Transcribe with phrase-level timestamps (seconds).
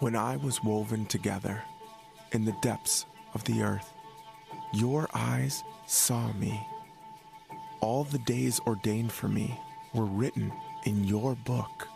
[0.00, 1.62] When I was woven together
[2.32, 3.04] in the depths
[3.34, 3.92] of the earth,
[4.72, 6.66] your eyes saw me.
[7.80, 9.60] All the days ordained for me
[9.92, 10.54] were written
[10.86, 11.86] in your book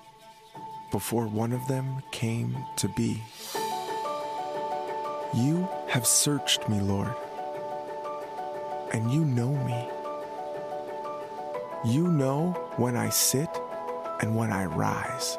[0.91, 3.23] before one of them came to be.
[5.35, 7.15] You have searched me, Lord,
[8.93, 9.89] and you know me.
[11.91, 13.49] You know when I sit
[14.21, 15.39] and when I rise.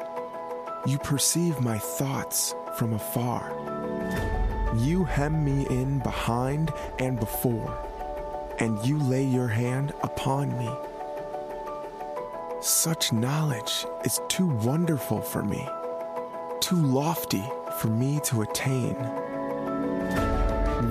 [0.86, 3.52] You perceive my thoughts from afar.
[4.76, 7.76] You hem me in behind and before,
[8.60, 10.70] and you lay your hand upon me.
[12.60, 15.68] Such knowledge is too wonderful for me,
[16.60, 17.42] too lofty
[17.80, 18.94] for me to attain.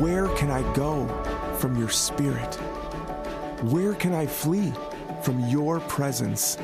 [0.02, 1.08] Where can I go
[1.58, 2.56] from your spirit?
[3.72, 4.73] Where can I flee
[5.22, 6.58] from your presence?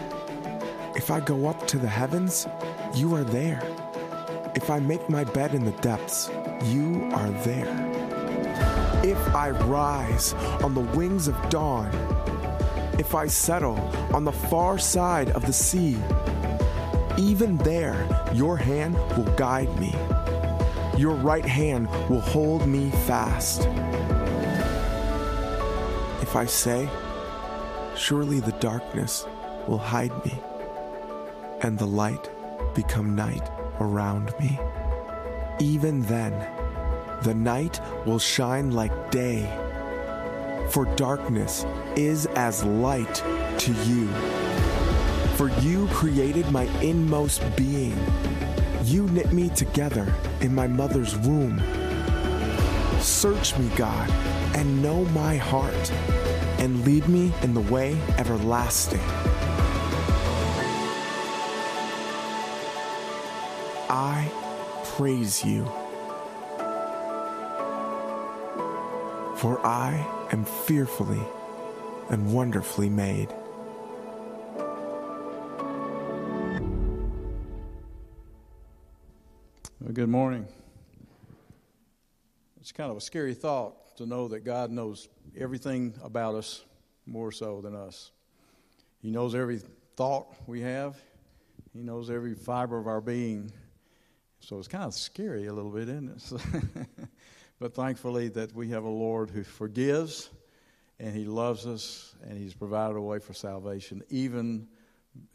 [0.97, 2.45] If I go up to the heavens,
[2.95, 3.61] you are there.
[4.55, 6.29] If I make my bed in the depths,
[6.65, 7.67] you are there.
[9.03, 10.33] If I rise
[10.63, 11.89] on the wings of dawn,
[12.99, 13.79] if I settle
[14.13, 15.97] on the far side of the sea,
[17.17, 19.93] even there your hand will guide me.
[20.97, 23.61] Your right hand will hold me fast.
[26.21, 26.89] If I say,
[27.95, 29.25] Surely the darkness
[29.67, 30.33] will hide me,
[31.61, 32.29] and the light
[32.73, 34.59] become night around me.
[35.59, 36.33] Even then,
[37.23, 39.45] the night will shine like day,
[40.69, 41.65] for darkness
[41.95, 43.15] is as light
[43.59, 44.07] to you.
[45.35, 47.97] For you created my inmost being.
[48.83, 51.61] You knit me together in my mother's womb.
[52.99, 54.09] Search me, God,
[54.55, 55.91] and know my heart,
[56.59, 59.20] and lead me in the way everlasting.
[63.93, 64.31] I
[64.95, 65.65] praise you.
[69.35, 71.19] For I am fearfully
[72.09, 73.27] and wonderfully made.
[79.81, 80.47] Well, good morning.
[82.61, 86.63] It's kind of a scary thought to know that God knows everything about us
[87.05, 88.11] more so than us.
[89.01, 89.59] He knows every
[89.97, 90.95] thought we have,
[91.73, 93.51] He knows every fiber of our being.
[94.41, 96.87] So it's kind of scary a little bit, isn't it?
[97.59, 100.31] but thankfully, that we have a Lord who forgives
[100.99, 104.67] and He loves us and He's provided a way for salvation, even,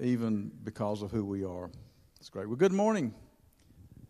[0.00, 1.70] even because of who we are.
[2.18, 2.48] It's great.
[2.48, 3.14] Well, good morning.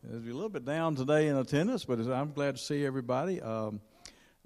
[0.02, 3.42] We're a little bit down today in attendance, but I'm glad to see everybody.
[3.42, 3.82] Um,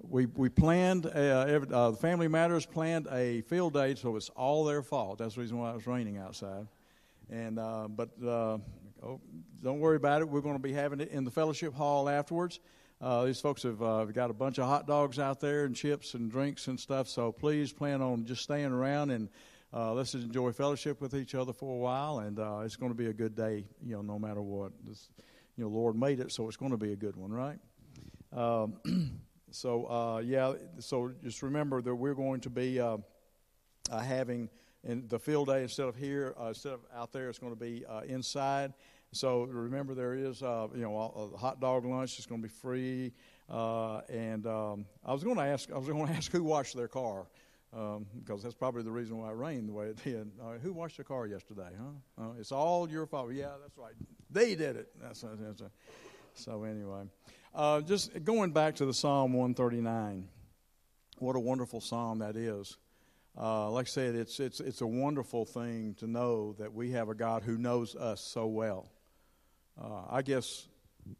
[0.01, 4.29] we we planned uh, every, uh, the Family Matters planned a field day, so it's
[4.29, 5.19] all their fault.
[5.19, 6.67] That's the reason why it was raining outside.
[7.29, 8.57] And uh, but uh,
[9.03, 9.19] oh,
[9.63, 10.29] don't worry about it.
[10.29, 12.59] We're going to be having it in the fellowship hall afterwards.
[12.99, 16.13] Uh, these folks have uh, got a bunch of hot dogs out there and chips
[16.13, 17.07] and drinks and stuff.
[17.07, 19.29] So please plan on just staying around and
[19.73, 22.19] let's just enjoy fellowship with each other for a while.
[22.19, 24.71] And it's going to be a good day, you know, no matter what.
[24.87, 25.09] This,
[25.57, 27.59] you know, Lord made it, so it's going to be a good one, right?
[28.33, 29.19] Um,
[29.51, 32.97] so uh, yeah, so just remember that we're going to be uh,
[33.91, 34.49] uh, having
[34.83, 37.59] in the field day instead of here, uh, instead of out there, it's going to
[37.59, 38.73] be uh, inside.
[39.13, 42.53] So remember, there is uh, you know a hot dog lunch It's going to be
[42.53, 43.11] free.
[43.49, 46.87] and um, I was going to ask, I was going to ask who washed their
[46.87, 47.27] car.
[47.73, 50.29] Um, because that's probably the reason why it rained the way it did.
[50.41, 52.23] Uh, who washed the car yesterday, huh?
[52.23, 53.31] Uh, it's all your fault.
[53.31, 53.93] Yeah, that's right.
[54.29, 54.89] They did it.
[55.01, 55.63] That's, that's,
[56.33, 57.03] so anyway,
[57.53, 60.27] uh, just going back to the Psalm 139.
[61.19, 62.77] What a wonderful psalm that is.
[63.37, 67.09] Uh, like I said, it's it's it's a wonderful thing to know that we have
[67.09, 68.91] a God who knows us so well.
[69.81, 70.67] Uh, I guess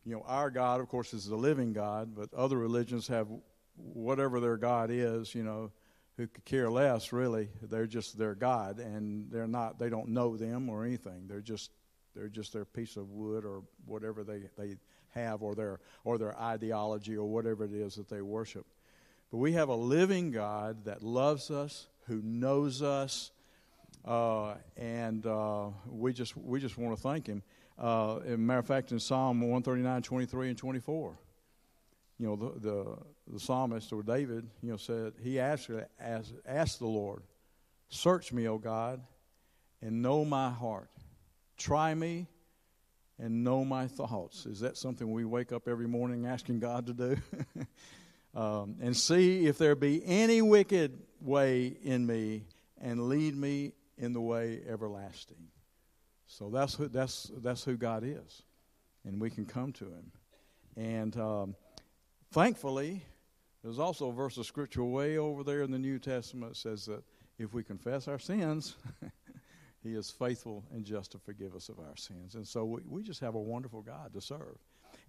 [0.06, 3.28] you know our God, of course, is the living God, but other religions have
[3.76, 5.34] whatever their God is.
[5.34, 5.72] You know
[6.18, 10.38] who could care less really they're just their god and they're not they don't know
[10.38, 11.72] them or anything they're just
[12.16, 14.76] they're just their piece of wood or whatever they, they
[15.10, 18.66] have or their or their ideology or whatever it is that they worship
[19.32, 23.32] but we have a living god that loves us who knows us
[24.06, 27.42] uh, and uh, we just we just want to thank him
[27.80, 31.18] uh, as a matter of fact in psalm 139 23 and 24
[32.22, 32.98] you know, the, the,
[33.34, 37.24] the psalmist or David, you know, said, he asked, asked, asked the Lord,
[37.90, 39.02] Search me, O God,
[39.82, 40.92] and know my heart.
[41.58, 42.28] Try me
[43.18, 44.46] and know my thoughts.
[44.46, 47.18] Is that something we wake up every morning asking God to do?
[48.34, 52.46] um, and see if there be any wicked way in me
[52.80, 55.48] and lead me in the way everlasting.
[56.28, 58.44] So that's who, that's, that's who God is.
[59.06, 60.12] and we can come to Him.
[60.78, 61.56] And um,
[62.32, 63.04] thankfully,
[63.64, 66.86] there's also a verse of Scripture way over there in the New Testament that says
[66.86, 67.04] that
[67.38, 68.76] if we confess our sins,
[69.84, 72.36] He is faithful and just to forgive us of our sins.
[72.36, 74.58] And so we, we just have a wonderful God to serve.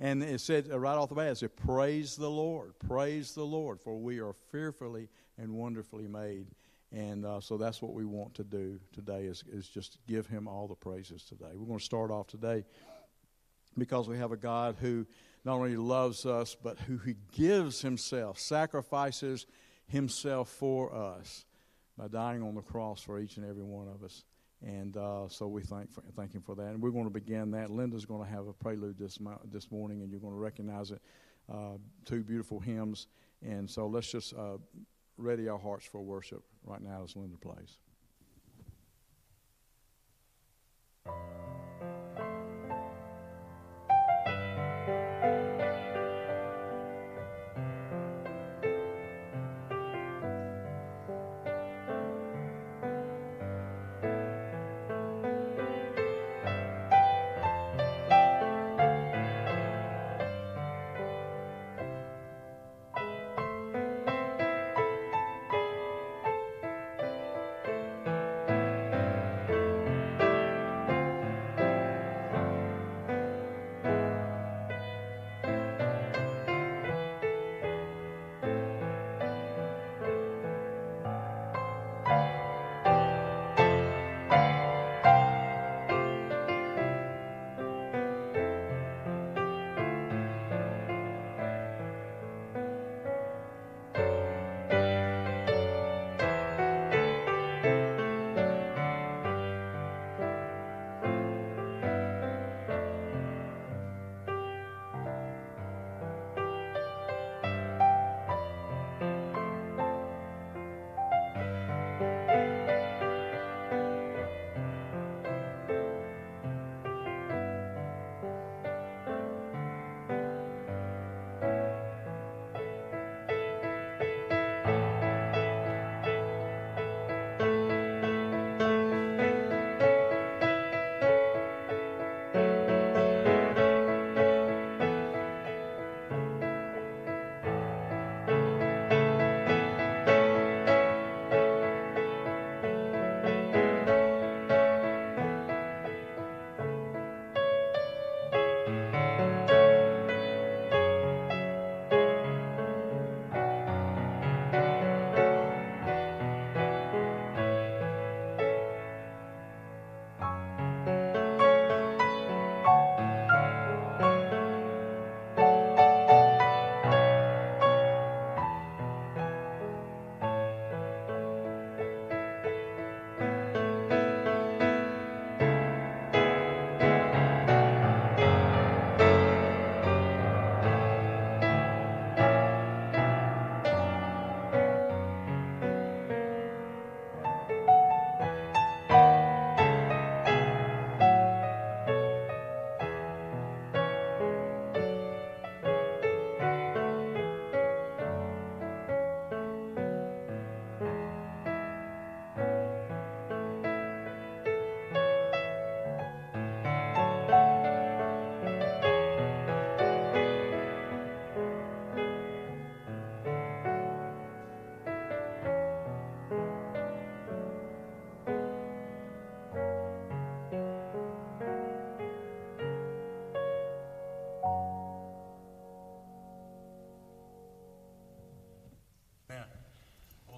[0.00, 3.44] And it said uh, right off the bat, it said, Praise the Lord, praise the
[3.44, 5.08] Lord, for we are fearfully
[5.38, 6.46] and wonderfully made.
[6.92, 10.46] And uh, so that's what we want to do today is, is just give him
[10.46, 11.50] all the praises today.
[11.54, 12.64] We're going to start off today
[13.78, 15.06] because we have a God who
[15.44, 19.46] not only loves us, but who he gives himself, sacrifices
[19.86, 21.46] himself for us
[21.96, 24.24] by dying on the cross for each and every one of us.
[24.64, 26.68] And uh, so we thank, for, thank him for that.
[26.68, 27.70] And we're going to begin that.
[27.70, 29.18] Linda's going to have a prelude this,
[29.50, 31.02] this morning, and you're going to recognize it.
[31.52, 33.08] Uh, two beautiful hymns.
[33.44, 34.58] And so let's just uh,
[35.16, 37.78] ready our hearts for worship right now as Linda plays.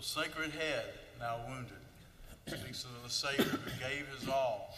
[0.05, 0.85] Sacred head,
[1.19, 1.81] now wounded,
[2.47, 4.77] speaks of the Savior who gave his all.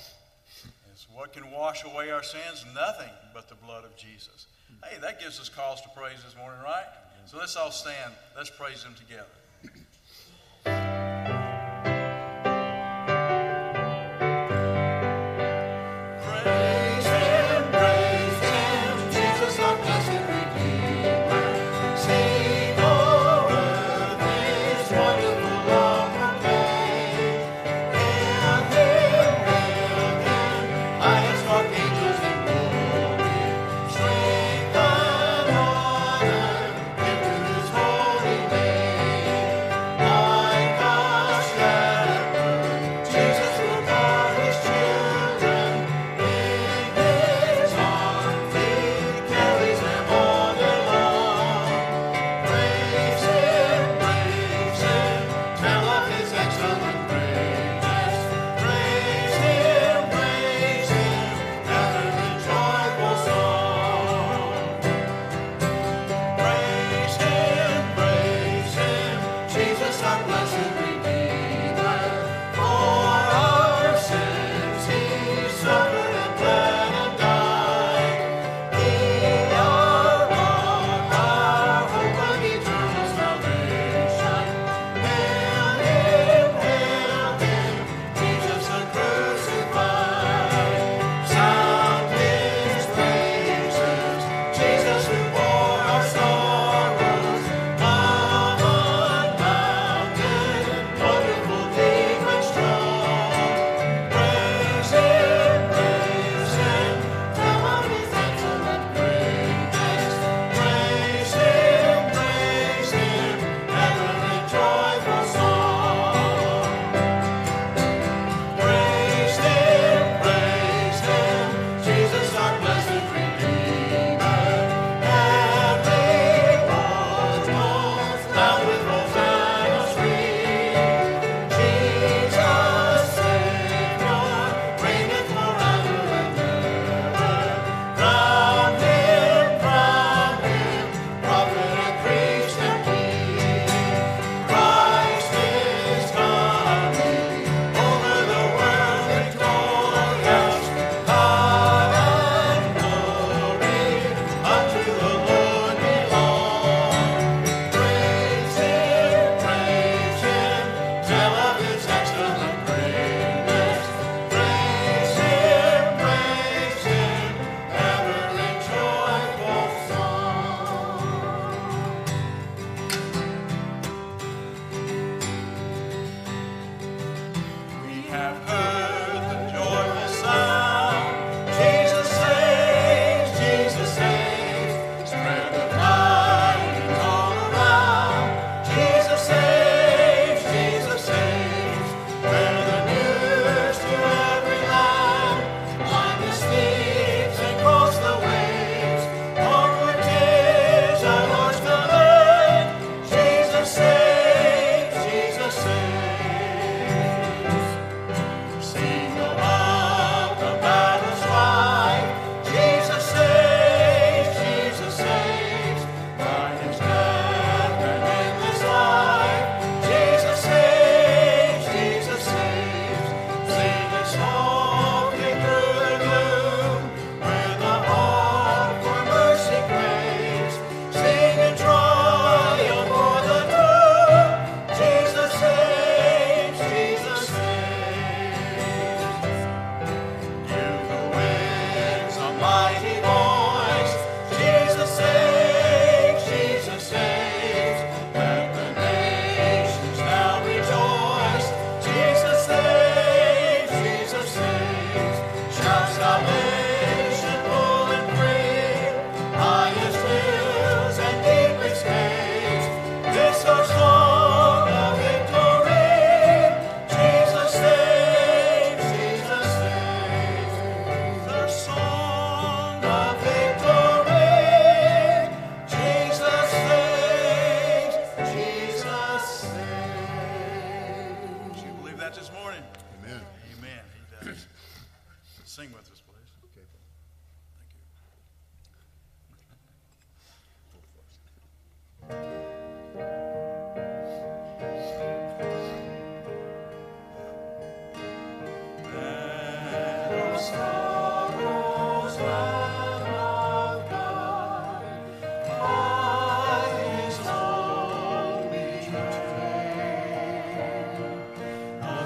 [0.93, 2.65] It's what can wash away our sins?
[2.75, 4.47] Nothing but the blood of Jesus.
[4.85, 6.87] Hey, that gives us cause to praise this morning, right?
[7.27, 8.15] So let's all stand.
[8.37, 9.25] Let's praise him together.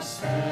[0.01, 0.50] Salvation,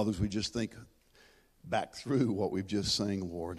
[0.00, 0.74] Fathers, we just think
[1.64, 3.58] back through what we've just sang, Lord,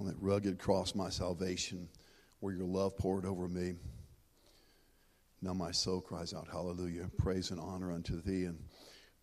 [0.00, 1.88] on that rugged cross, my salvation,
[2.40, 3.74] where your love poured over me.
[5.40, 7.08] Now my soul cries out, Hallelujah.
[7.16, 8.58] Praise and honor unto thee, and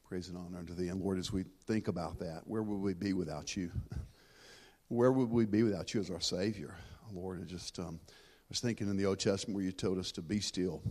[0.07, 0.87] praise and honor unto thee.
[0.87, 3.69] And Lord, as we think about that, where would we be without you?
[4.87, 6.73] where would we be without you as our Savior?
[7.11, 7.99] Lord, I just um,
[8.47, 10.81] was thinking in the Old Testament where you told us to be still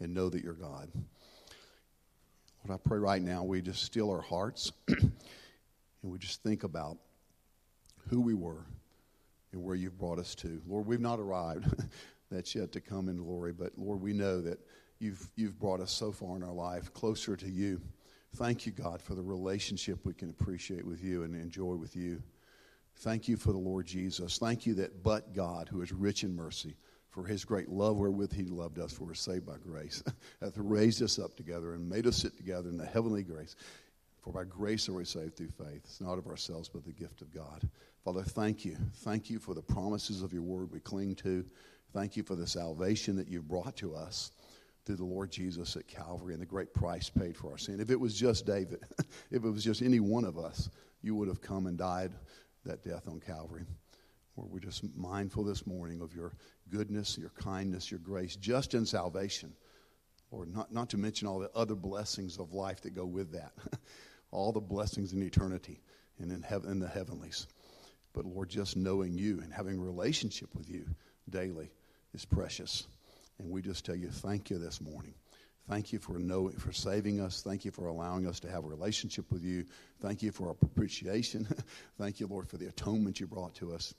[0.00, 0.90] and know that you're God.
[2.64, 5.12] Lord, I pray right now we just still our hearts and
[6.02, 6.98] we just think about
[8.08, 8.66] who we were
[9.52, 10.60] and where you've brought us to.
[10.68, 11.72] Lord, we've not arrived.
[12.30, 14.60] That's yet to come in glory, but Lord, we know that
[15.00, 17.80] you've, you've brought us so far in our life closer to you.
[18.36, 22.22] Thank you, God, for the relationship we can appreciate with you and enjoy with you.
[22.98, 24.38] Thank you for the Lord Jesus.
[24.38, 26.76] Thank you that but God, who is rich in mercy,
[27.10, 30.02] for his great love wherewith he loved us, for we're saved by grace,
[30.40, 33.56] hath raised us up together and made us sit together in the heavenly grace.
[34.22, 35.80] For by grace are we saved through faith.
[35.84, 37.68] It's not of ourselves, but the gift of God.
[38.04, 38.76] Father, thank you.
[38.96, 41.44] Thank you for the promises of your word we cling to.
[41.92, 44.30] Thank you for the salvation that you've brought to us
[44.84, 47.80] through the Lord Jesus at Calvary and the great price paid for our sin.
[47.80, 48.80] If it was just David,
[49.30, 50.70] if it was just any one of us,
[51.02, 52.12] you would have come and died
[52.64, 53.64] that death on Calvary.
[54.40, 56.32] Lord, we're just mindful this morning of your
[56.70, 59.52] goodness, your kindness, your grace, just in salvation.
[60.32, 63.52] Lord, not, not to mention all the other blessings of life that go with that,
[64.30, 65.82] all the blessings in eternity
[66.18, 67.48] and in, heaven, in the heavenlies.
[68.14, 70.86] But Lord, just knowing you and having relationship with you
[71.28, 71.70] daily
[72.14, 72.86] is precious.
[73.38, 75.12] And we just tell you thank you this morning.
[75.68, 77.42] Thank you for knowing, for saving us.
[77.42, 79.66] Thank you for allowing us to have a relationship with you.
[80.00, 81.46] Thank you for our propitiation.
[81.98, 83.94] Thank you, Lord, for the atonement you brought to us.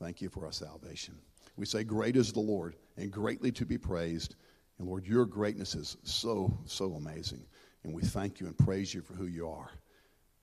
[0.00, 1.14] Thank you for our salvation.
[1.56, 4.36] We say, Great is the Lord, and greatly to be praised.
[4.78, 7.44] And Lord, your greatness is so, so amazing.
[7.84, 9.70] And we thank you and praise you for who you are.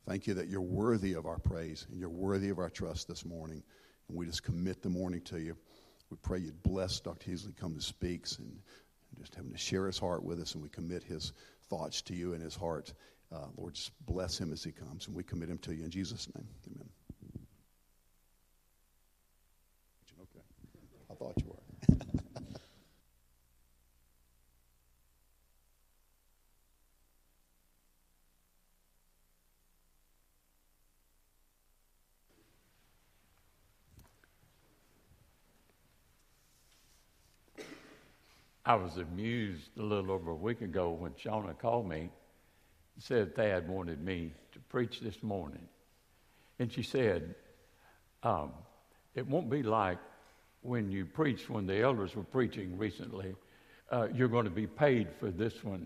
[0.07, 3.25] Thank you that you're worthy of our praise and you're worthy of our trust this
[3.25, 3.63] morning.
[4.09, 5.55] And we just commit the morning to you.
[6.09, 7.31] We pray you'd bless Dr.
[7.31, 8.59] Heasley come to speaks and
[9.19, 11.33] just having to share his heart with us, and we commit his
[11.69, 12.93] thoughts to you and his heart.
[13.31, 15.89] Uh, Lord, just bless him as he comes, and we commit him to you in
[15.89, 16.47] Jesus' name.
[16.67, 16.89] Amen.
[21.13, 21.95] I thought you were.
[38.65, 42.09] I was amused a little over a week ago when Shauna called me and
[42.97, 45.67] said Thad wanted me to preach this morning.
[46.57, 47.35] And she said,
[48.23, 48.51] um,
[49.13, 49.99] It won't be like
[50.63, 53.35] when you preached when the elders were preaching recently.
[53.91, 55.85] Uh, you're going to be paid for this one.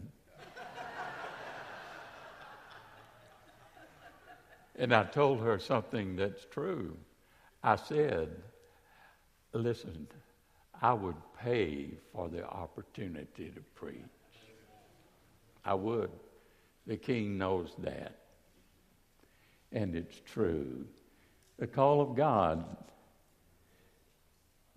[4.75, 6.95] and I told her something that's true.
[7.63, 8.29] I said,
[9.53, 10.07] Listen,
[10.81, 13.95] I would pay for the opportunity to preach.
[15.65, 16.11] I would.
[16.85, 18.19] The king knows that.
[19.71, 20.85] And it's true.
[21.57, 22.63] The call of God,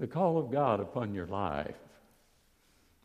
[0.01, 1.77] the call of God upon your life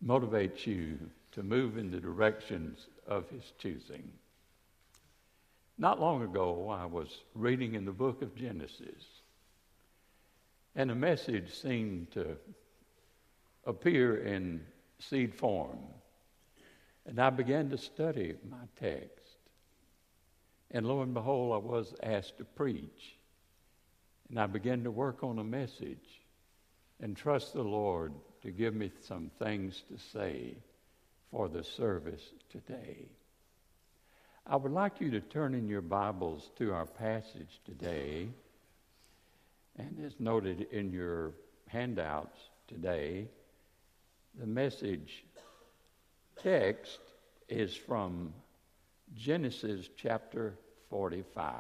[0.03, 0.97] motivates you
[1.33, 4.09] to move in the directions of his choosing.
[5.77, 9.03] Not long ago, I was reading in the book of Genesis,
[10.73, 12.37] and a message seemed to
[13.65, 14.61] appear in
[14.99, 15.79] seed form.
[17.05, 19.35] And I began to study my text.
[20.71, 23.17] And lo and behold, I was asked to preach.
[24.29, 26.24] And I began to work on a message
[27.05, 30.55] and trust the Lord to give me some things to say
[31.29, 33.05] for the service today.
[34.47, 38.29] I would like you to turn in your Bibles to our passage today.
[39.77, 41.33] And as noted in your
[41.67, 43.27] handouts today,
[44.39, 45.25] the message
[46.41, 46.97] text
[47.47, 48.33] is from
[49.15, 50.55] Genesis chapter
[50.89, 51.53] 45.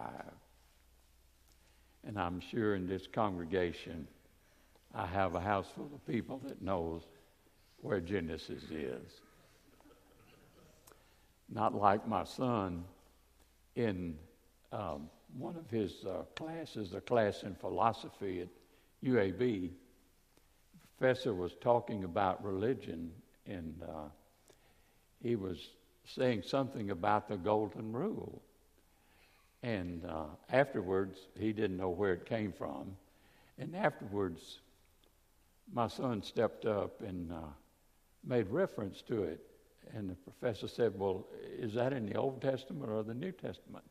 [2.07, 4.07] And I'm sure in this congregation,
[4.95, 7.01] I have a house full of people that knows
[7.81, 9.21] where Genesis is.
[11.49, 12.85] Not like my son
[13.75, 14.17] in
[14.71, 18.47] um, one of his uh, classes, a class in philosophy at
[19.03, 19.71] UAB
[20.97, 23.11] professor was talking about religion,
[23.45, 24.07] and uh,
[25.21, 25.71] he was
[26.05, 28.41] saying something about the golden rule.
[29.63, 32.95] And uh, afterwards, he didn't know where it came from.
[33.57, 34.59] And afterwards,
[35.73, 37.47] my son stepped up and uh,
[38.23, 39.39] made reference to it.
[39.93, 43.85] And the professor said, Well, is that in the Old Testament or the New Testament?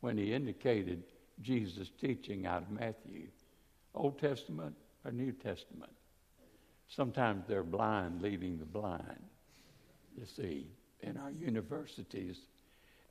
[0.00, 1.02] When he indicated
[1.42, 3.28] Jesus' teaching out of Matthew.
[3.94, 5.92] Old Testament or New Testament?
[6.88, 9.22] Sometimes they're blind leading the blind,
[10.16, 10.66] you see,
[11.00, 12.38] in our universities.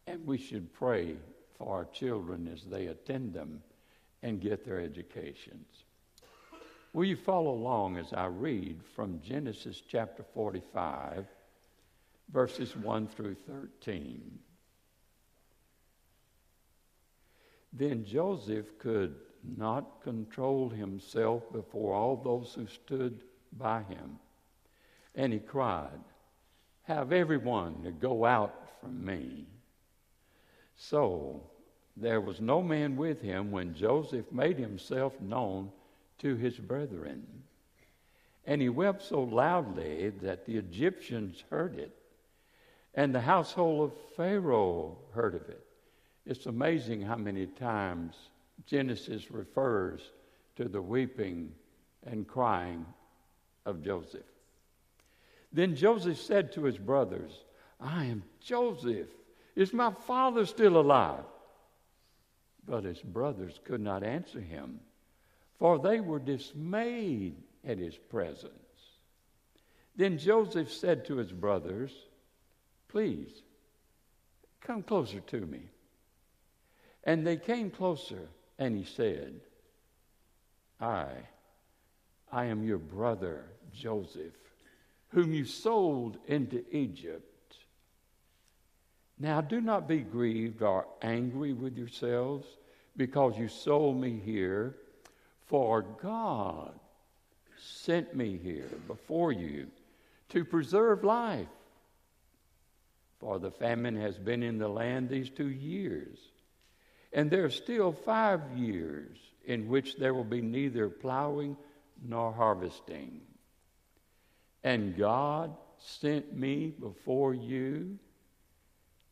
[0.08, 1.16] And we should pray
[1.58, 3.62] for our children as they attend them
[4.22, 5.84] and get their educations.
[6.94, 11.26] Will you follow along as I read from Genesis chapter 45,
[12.32, 14.40] verses 1 through 13?
[17.74, 19.16] Then Joseph could
[19.58, 23.24] not control himself before all those who stood
[23.58, 24.20] by him.
[25.16, 26.00] And he cried,
[26.84, 29.48] Have everyone to go out from me.
[30.76, 31.42] So
[31.98, 35.72] there was no man with him when Joseph made himself known
[36.20, 37.26] to his brethren.
[38.46, 41.96] And he wept so loudly that the Egyptians heard it,
[42.94, 45.66] and the household of Pharaoh heard of it.
[46.26, 48.16] It's amazing how many times
[48.66, 50.12] Genesis refers
[50.56, 51.52] to the weeping
[52.06, 52.86] and crying
[53.66, 54.22] of Joseph.
[55.52, 57.32] Then Joseph said to his brothers,
[57.80, 59.08] I am Joseph.
[59.56, 61.26] Is my father still alive?
[62.66, 64.80] But his brothers could not answer him,
[65.64, 68.52] for they were dismayed at his presence.
[69.96, 71.94] Then Joseph said to his brothers,
[72.90, 73.30] Please,
[74.60, 75.62] come closer to me.
[77.06, 78.28] And they came closer,
[78.60, 79.40] and he said,
[80.82, 81.08] I,
[82.30, 84.36] I am your brother Joseph,
[85.12, 87.56] whom you sold into Egypt.
[89.18, 92.48] Now do not be grieved or angry with yourselves
[92.98, 94.76] because you sold me here,
[95.48, 96.74] for God
[97.58, 99.68] sent me here before you
[100.30, 101.48] to preserve life.
[103.20, 106.18] For the famine has been in the land these two years,
[107.14, 111.56] and there are still five years in which there will be neither plowing
[112.06, 113.22] nor harvesting.
[114.64, 117.98] And God sent me before you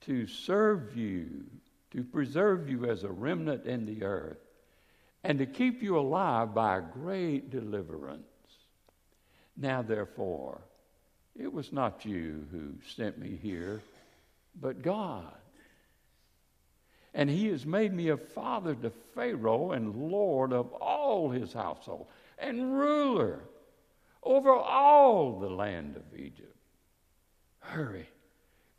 [0.01, 1.45] to serve you,
[1.91, 4.39] to preserve you as a remnant in the earth,
[5.23, 8.23] and to keep you alive by a great deliverance.
[9.55, 10.61] Now, therefore,
[11.37, 13.81] it was not you who sent me here,
[14.59, 15.33] but God.
[17.13, 22.07] And he has made me a father to Pharaoh and Lord of all his household
[22.39, 23.41] and ruler
[24.23, 26.55] over all the land of Egypt.
[27.59, 28.07] Hurry,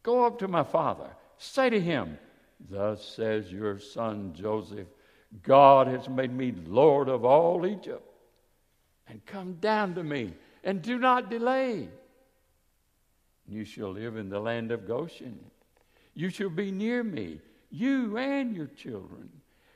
[0.02, 1.10] go up to my father.
[1.38, 2.18] Say to him,
[2.70, 4.88] Thus says your son Joseph,
[5.42, 8.06] God has made me Lord of all Egypt.
[9.08, 11.88] And come down to me, and do not delay.
[13.48, 15.38] You shall live in the land of Goshen.
[16.14, 17.40] You shall be near me,
[17.70, 19.28] you and your children,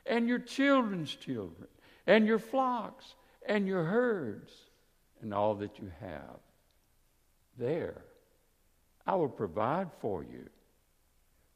[0.06, 1.68] and your children's children,
[2.06, 3.14] and your flocks,
[3.46, 4.52] and your herds
[5.22, 6.38] and all that you have.
[7.58, 8.02] There,
[9.06, 10.48] I will provide for you.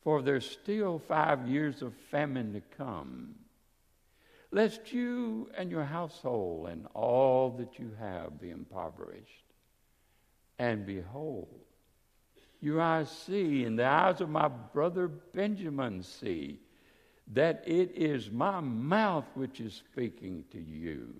[0.02, 3.34] For there's still five years of famine to come.
[4.52, 9.44] Lest you and your household and all that you have be impoverished.
[10.58, 11.48] And behold,
[12.60, 16.58] your eyes see, and the eyes of my brother Benjamin see,
[17.32, 21.14] that it is my mouth which is speaking to you.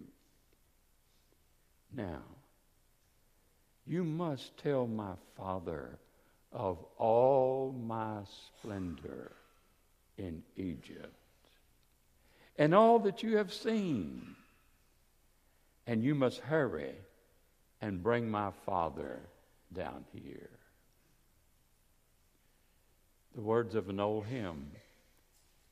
[1.95, 2.23] Now,
[3.87, 5.99] you must tell my father
[6.53, 8.19] of all my
[8.59, 9.33] splendor
[10.19, 11.20] in Egypt
[12.61, 14.37] and all that you have seen.
[15.87, 16.95] And you must hurry
[17.81, 19.19] and bring my father
[19.73, 20.51] down here.
[23.35, 24.73] The words of an old hymn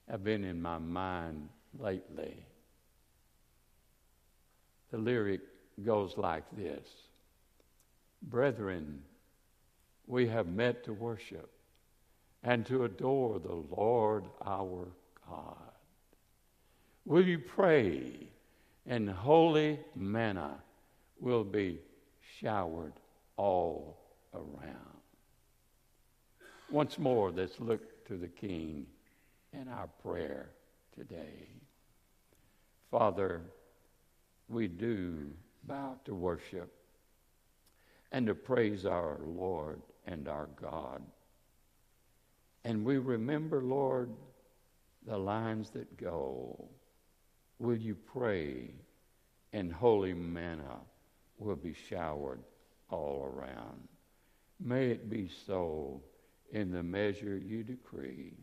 [0.08, 2.46] have been in my mind lately.
[4.90, 5.42] The lyric
[5.84, 6.88] goes like this
[8.22, 9.02] Brethren,
[10.06, 11.50] we have met to worship
[12.42, 14.88] and to adore the Lord our
[15.28, 15.67] God.
[17.08, 18.28] Will you pray
[18.84, 20.58] and holy manna
[21.18, 21.80] will be
[22.38, 22.92] showered
[23.38, 23.96] all
[24.34, 25.00] around?
[26.70, 28.84] Once more, let's look to the King
[29.54, 30.50] in our prayer
[30.94, 31.48] today.
[32.90, 33.40] Father,
[34.50, 35.30] we do
[35.64, 36.70] bow to worship
[38.12, 41.00] and to praise our Lord and our God.
[42.64, 44.10] And we remember, Lord,
[45.06, 46.68] the lines that go.
[47.58, 48.70] Will you pray
[49.52, 50.78] and holy manna
[51.38, 52.40] will be showered
[52.88, 53.88] all around?
[54.60, 56.02] May it be so
[56.52, 58.34] in the measure you decree.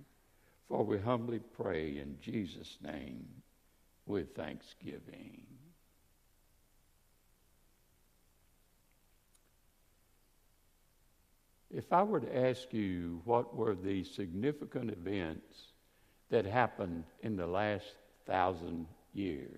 [0.68, 3.26] For we humbly pray in Jesus' name
[4.06, 5.46] with thanksgiving.
[11.70, 15.74] If I were to ask you what were the significant events
[16.30, 17.86] that happened in the last
[18.26, 19.50] thousand years,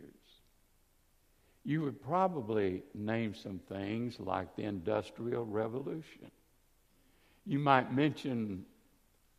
[1.63, 6.31] you would probably name some things like the Industrial Revolution.
[7.45, 8.65] You might mention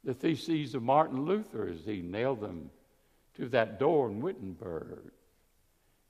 [0.05, 2.71] the theses of Martin Luther as he nailed them
[3.37, 5.11] to that door in Wittenberg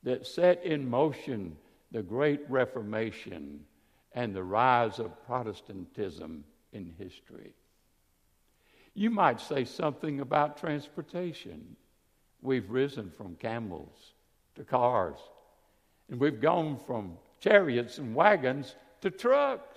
[0.03, 1.57] that set in motion
[1.93, 3.61] the great Reformation
[4.13, 7.53] and the rise of Protestantism in history.
[8.95, 11.77] You might say something about transportation.
[12.43, 14.13] We've risen from camels
[14.55, 15.19] to cars,
[16.11, 19.77] and we've gone from chariots and wagons to trucks.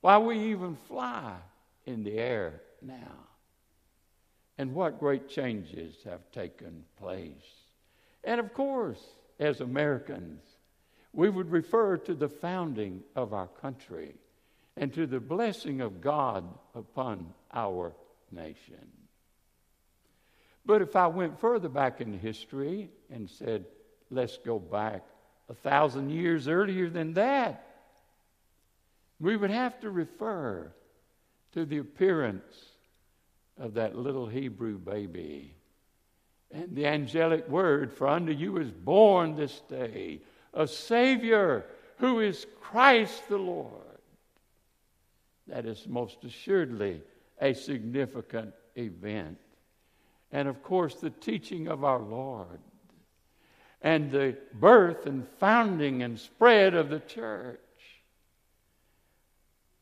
[0.00, 1.36] Why we even fly
[1.86, 3.26] in the air now.
[4.58, 7.64] And what great changes have taken place.
[8.24, 9.02] And of course,
[9.38, 10.42] as Americans,
[11.12, 14.14] we would refer to the founding of our country
[14.76, 17.92] and to the blessing of God upon our
[18.30, 18.86] nation.
[20.64, 23.64] But if I went further back in history and said,
[24.10, 25.04] let's go back
[25.48, 27.66] a thousand years earlier than that,
[29.18, 30.72] we would have to refer
[31.52, 32.54] to the appearance
[33.58, 35.54] of that little Hebrew baby
[36.52, 40.20] and the angelic word, For unto you is born this day
[40.52, 41.64] a Savior
[41.98, 43.72] who is Christ the Lord.
[45.46, 47.02] That is most assuredly
[47.40, 49.38] a significant event.
[50.32, 52.60] And of course, the teaching of our Lord
[53.82, 57.58] and the birth and founding and spread of the church.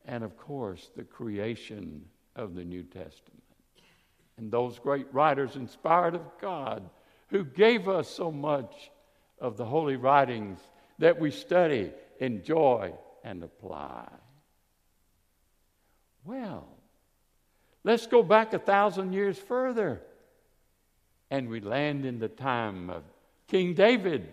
[0.05, 3.43] And of course, the creation of the New Testament.
[4.37, 6.89] And those great writers inspired of God
[7.27, 8.89] who gave us so much
[9.39, 10.59] of the holy writings
[10.97, 14.07] that we study, enjoy, and apply.
[16.23, 16.67] Well,
[17.83, 20.01] let's go back a thousand years further.
[21.31, 23.03] And we land in the time of
[23.47, 24.31] King David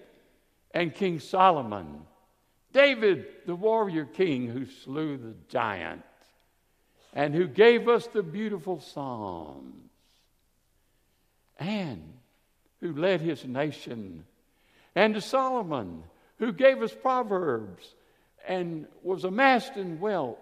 [0.73, 2.03] and King Solomon.
[2.73, 6.03] David, the warrior king who slew the giant
[7.13, 9.91] and who gave us the beautiful Psalms
[11.59, 12.13] and
[12.81, 14.25] who led his nation.
[14.95, 16.03] And to Solomon,
[16.39, 17.95] who gave us Proverbs
[18.47, 20.39] and was amassed in wealth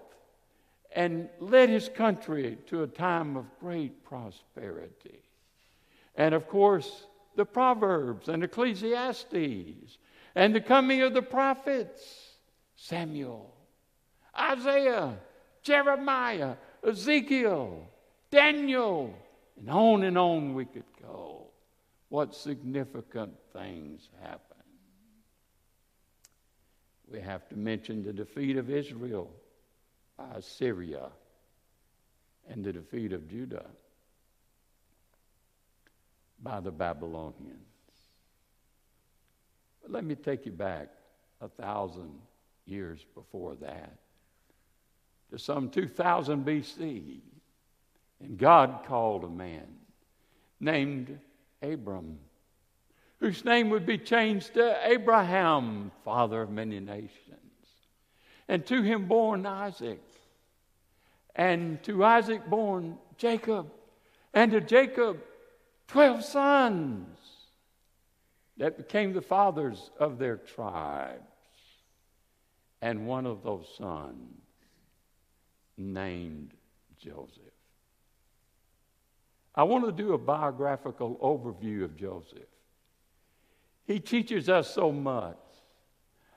[0.95, 5.24] and led his country to a time of great prosperity.
[6.16, 9.98] And of course, the Proverbs and Ecclesiastes
[10.35, 12.31] and the coming of the prophets
[12.77, 13.55] Samuel,
[14.38, 15.16] Isaiah,
[15.62, 17.88] Jeremiah, Ezekiel,
[18.31, 19.14] Daniel,
[19.59, 21.46] and on and on we could go.
[22.09, 24.40] What significant things happened.
[27.11, 29.31] We have to mention the defeat of Israel
[30.16, 31.11] by Assyria
[32.48, 33.66] and the defeat of Judah
[36.44, 37.59] by the Babylonians.
[39.83, 40.88] But let me take you back
[41.40, 42.12] a thousand
[42.66, 43.98] years before that
[45.30, 47.20] to some 2000 BC.
[48.20, 49.66] And God called a man
[50.61, 51.18] named
[51.62, 52.18] Abram,
[53.18, 57.40] whose name would be changed to Abraham, father of many nations.
[58.48, 60.02] And to him born Isaac,
[61.35, 63.70] and to Isaac born Jacob,
[64.35, 65.18] and to Jacob
[65.88, 67.18] 12 sons
[68.57, 71.20] that became the fathers of their tribes.
[72.81, 74.42] And one of those sons
[75.77, 76.53] named
[76.99, 77.42] Joseph.
[79.55, 82.49] I want to do a biographical overview of Joseph.
[83.87, 85.37] He teaches us so much.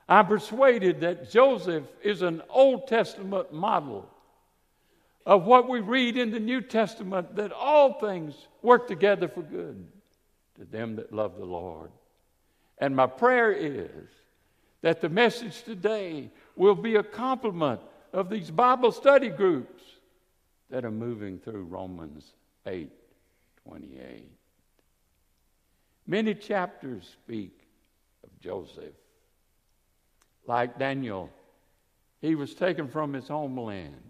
[0.07, 4.09] I'm persuaded that Joseph is an Old Testament model
[5.27, 9.85] of what we read in the New Testament that all things work together for good
[10.55, 11.91] to them that love the Lord.
[12.77, 14.07] And my prayer is
[14.81, 17.81] that the message today will be a complement
[18.13, 19.83] of these Bible study groups
[20.69, 22.33] that are moving through Romans
[22.65, 22.89] 8
[23.67, 24.31] 28.
[26.07, 27.67] Many chapters speak
[28.23, 28.93] of Joseph.
[30.45, 31.29] Like Daniel,
[32.21, 34.06] he was taken from his homeland.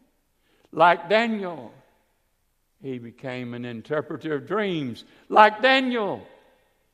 [0.78, 1.74] Like Daniel,
[2.84, 5.06] he became an interpreter of dreams.
[5.28, 6.22] Like Daniel,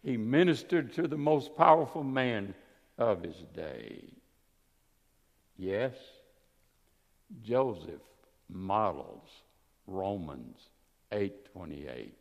[0.02, 2.56] he ministered to the most powerful man
[2.98, 4.06] of his day.
[5.58, 5.96] Yes,
[7.42, 8.00] Joseph
[8.48, 9.28] models
[9.86, 10.70] Romans
[11.12, 12.14] 8:28.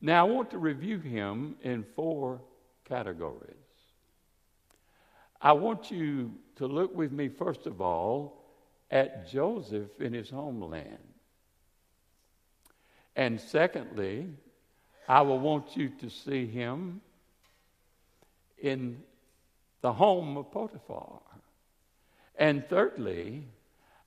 [0.00, 2.40] Now I want to review him in four
[2.84, 3.56] categories.
[5.40, 8.41] I want you to look with me first of all
[8.92, 10.98] at Joseph in his homeland.
[13.16, 14.28] And secondly,
[15.08, 17.00] I will want you to see him
[18.58, 19.02] in
[19.80, 21.20] the home of Potiphar.
[22.36, 23.44] And thirdly,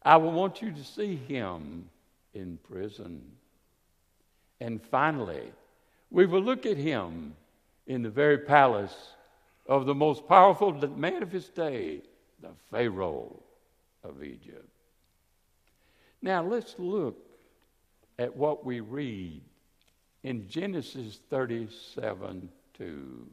[0.03, 1.89] I will want you to see him
[2.33, 3.23] in prison.
[4.61, 5.51] And finally,
[6.11, 7.35] we will look at him
[7.87, 8.95] in the very palace
[9.67, 12.01] of the most powerful man of his day,
[12.41, 13.41] the Pharaoh
[14.03, 14.74] of Egypt.
[16.21, 17.17] Now let's look
[18.17, 19.41] at what we read
[20.23, 23.27] in Genesis 37 2.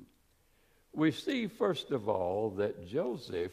[0.95, 3.53] We see, first of all, that Joseph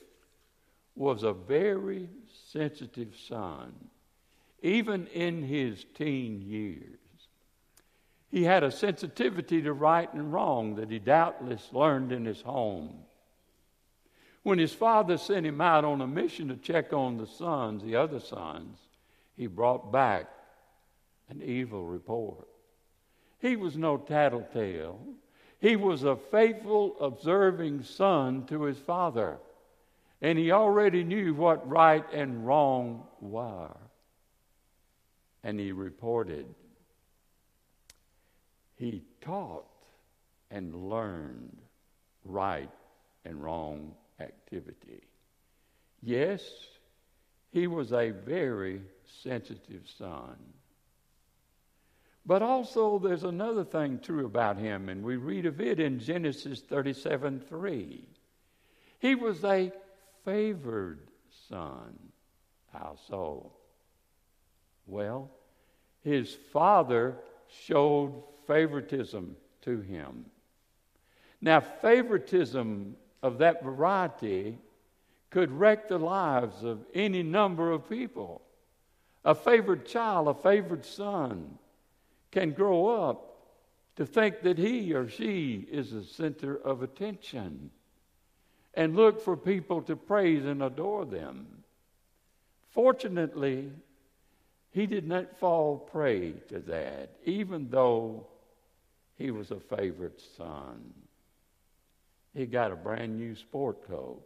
[0.95, 2.09] was a very
[2.51, 3.73] sensitive son,
[4.61, 6.99] even in his teen years.
[8.30, 12.93] He had a sensitivity to right and wrong that he doubtless learned in his home.
[14.43, 17.95] When his father sent him out on a mission to check on the sons, the
[17.95, 18.77] other sons,
[19.40, 20.28] he brought back
[21.30, 22.46] an evil report.
[23.40, 25.00] He was no tattletale.
[25.62, 29.38] He was a faithful, observing son to his father,
[30.22, 33.78] and he already knew what right and wrong were.
[35.46, 36.46] And he reported
[38.76, 39.64] he taught
[40.52, 41.58] and learned
[42.26, 42.70] right
[43.24, 45.04] and wrong activity.
[46.04, 46.44] Yes,
[47.52, 48.82] he was a very
[49.24, 50.38] sensitive son.
[52.26, 56.62] But also, there's another thing true about him, and we read of it in Genesis
[56.62, 58.05] 37 3.
[58.99, 59.72] He was a
[60.26, 60.99] favored
[61.47, 61.97] son.
[62.72, 63.51] How so?
[64.86, 65.32] Well,
[66.03, 67.16] his father
[67.66, 70.26] showed favoritism to him.
[71.41, 74.57] Now, favoritism of that variety
[75.30, 78.41] could wreck the lives of any number of people.
[79.26, 81.57] A favored child, a favored son,
[82.32, 83.30] can grow up
[83.95, 87.70] to think that he or she is the center of attention
[88.74, 91.63] and look for people to praise and adore them.
[92.70, 93.72] Fortunately,
[94.72, 98.28] he did not fall prey to that, even though
[99.17, 100.93] he was a favorite son.
[102.34, 104.26] He got a brand new sport coat.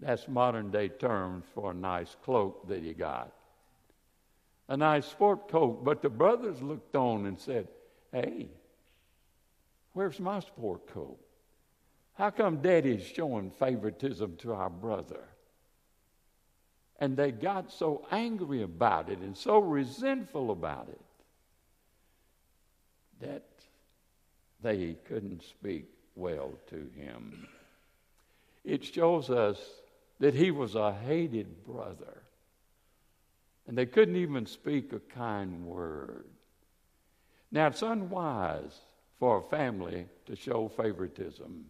[0.00, 3.32] That's modern day terms for a nice cloak that he got.
[4.70, 5.84] A nice sport coat.
[5.84, 7.68] But the brothers looked on and said,
[8.12, 8.48] Hey,
[9.92, 11.18] where's my sport coat?
[12.14, 15.24] How come daddy's showing favoritism to our brother?
[17.00, 21.00] And they got so angry about it and so resentful about it
[23.20, 23.48] that
[24.62, 27.48] they couldn't speak well to him.
[28.64, 29.58] It shows us
[30.20, 32.19] that he was a hated brother,
[33.70, 36.24] and they couldn't even speak a kind word.
[37.52, 38.76] Now, it's unwise
[39.20, 41.66] for a family to show favoritism.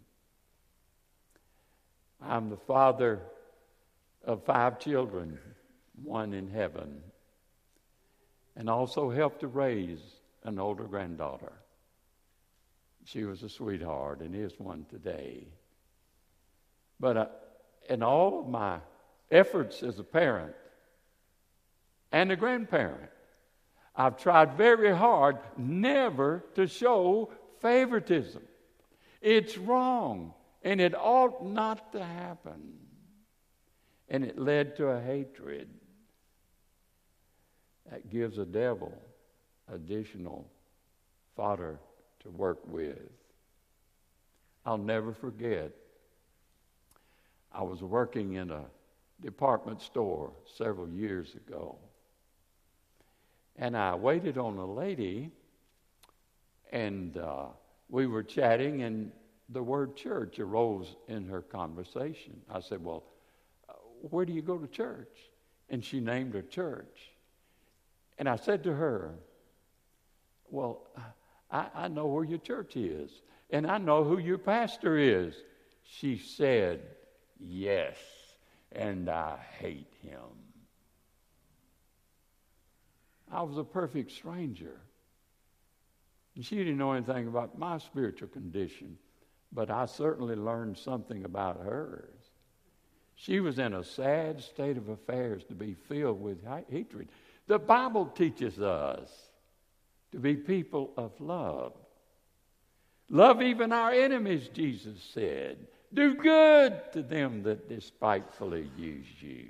[2.22, 3.20] I'm the father
[4.24, 5.38] of five children,
[6.02, 7.02] one in heaven,
[8.56, 10.00] and also helped to raise
[10.44, 11.52] an older granddaughter.
[13.04, 15.48] She was a sweetheart and is one today.
[16.98, 17.26] But uh,
[17.90, 18.78] in all of my
[19.30, 20.54] efforts as a parent
[22.12, 23.10] and a grandparent,
[23.94, 28.42] I've tried very hard never to show favoritism.
[29.20, 30.32] It's wrong,
[30.62, 32.78] and it ought not to happen.
[34.08, 35.68] And it led to a hatred
[37.90, 38.92] that gives a devil
[39.72, 40.50] additional
[41.36, 41.78] fodder
[42.20, 42.98] to work with.
[44.64, 45.72] I'll never forget,
[47.52, 48.64] I was working in a
[49.20, 51.78] department store several years ago.
[53.56, 55.30] And I waited on a lady,
[56.72, 57.46] and uh,
[57.88, 59.12] we were chatting, and
[59.50, 62.40] the word church arose in her conversation.
[62.50, 63.04] I said, Well,
[63.68, 63.72] uh,
[64.02, 65.16] where do you go to church?
[65.68, 67.12] And she named her church.
[68.18, 69.14] And I said to her,
[70.50, 70.86] Well,
[71.50, 73.10] I, I know where your church is,
[73.50, 75.34] and I know who your pastor is.
[75.84, 76.80] She said,
[77.38, 77.96] Yes,
[78.72, 80.20] and I hate him.
[83.30, 84.80] I was a perfect stranger.
[86.34, 88.96] And She didn't know anything about my spiritual condition,
[89.52, 92.30] but I certainly learned something about hers.
[93.14, 96.38] She was in a sad state of affairs to be filled with
[96.70, 97.08] hatred.
[97.46, 99.10] The Bible teaches us
[100.12, 101.74] to be people of love.
[103.10, 105.66] Love even our enemies, Jesus said.
[105.92, 109.48] Do good to them that despitefully use you,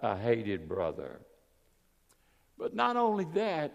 [0.00, 1.20] a hated brother.
[2.58, 3.72] But not only that,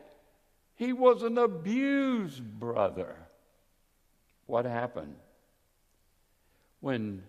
[0.76, 3.16] he was an abused brother.
[4.46, 5.16] What happened?
[6.80, 7.24] When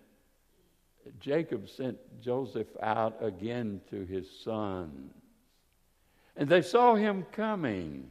[1.19, 5.13] Jacob sent Joseph out again to his sons,
[6.37, 8.09] and they saw him coming,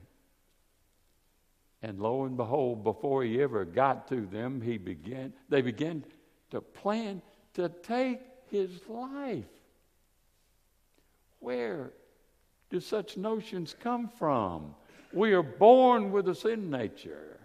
[1.83, 6.05] and lo and behold, before he ever got to them, he began, they began
[6.51, 7.23] to plan
[7.55, 8.21] to take
[8.51, 9.45] his life.
[11.39, 11.93] Where
[12.71, 14.75] do such notions come from?
[15.13, 17.41] We are born with a sin nature.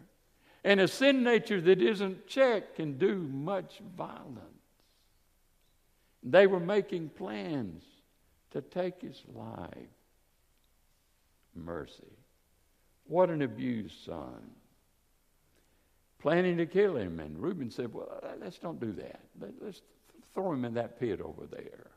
[0.64, 4.40] And a sin nature that isn't checked can do much violence.
[6.24, 7.84] They were making plans
[8.52, 9.70] to take his life.
[11.54, 12.18] Mercy.
[13.08, 14.52] What an abused son.
[16.20, 17.20] Planning to kill him.
[17.20, 19.20] And Reuben said, Well, let's don't do that.
[19.62, 19.82] Let's
[20.34, 21.92] throw him in that pit over there.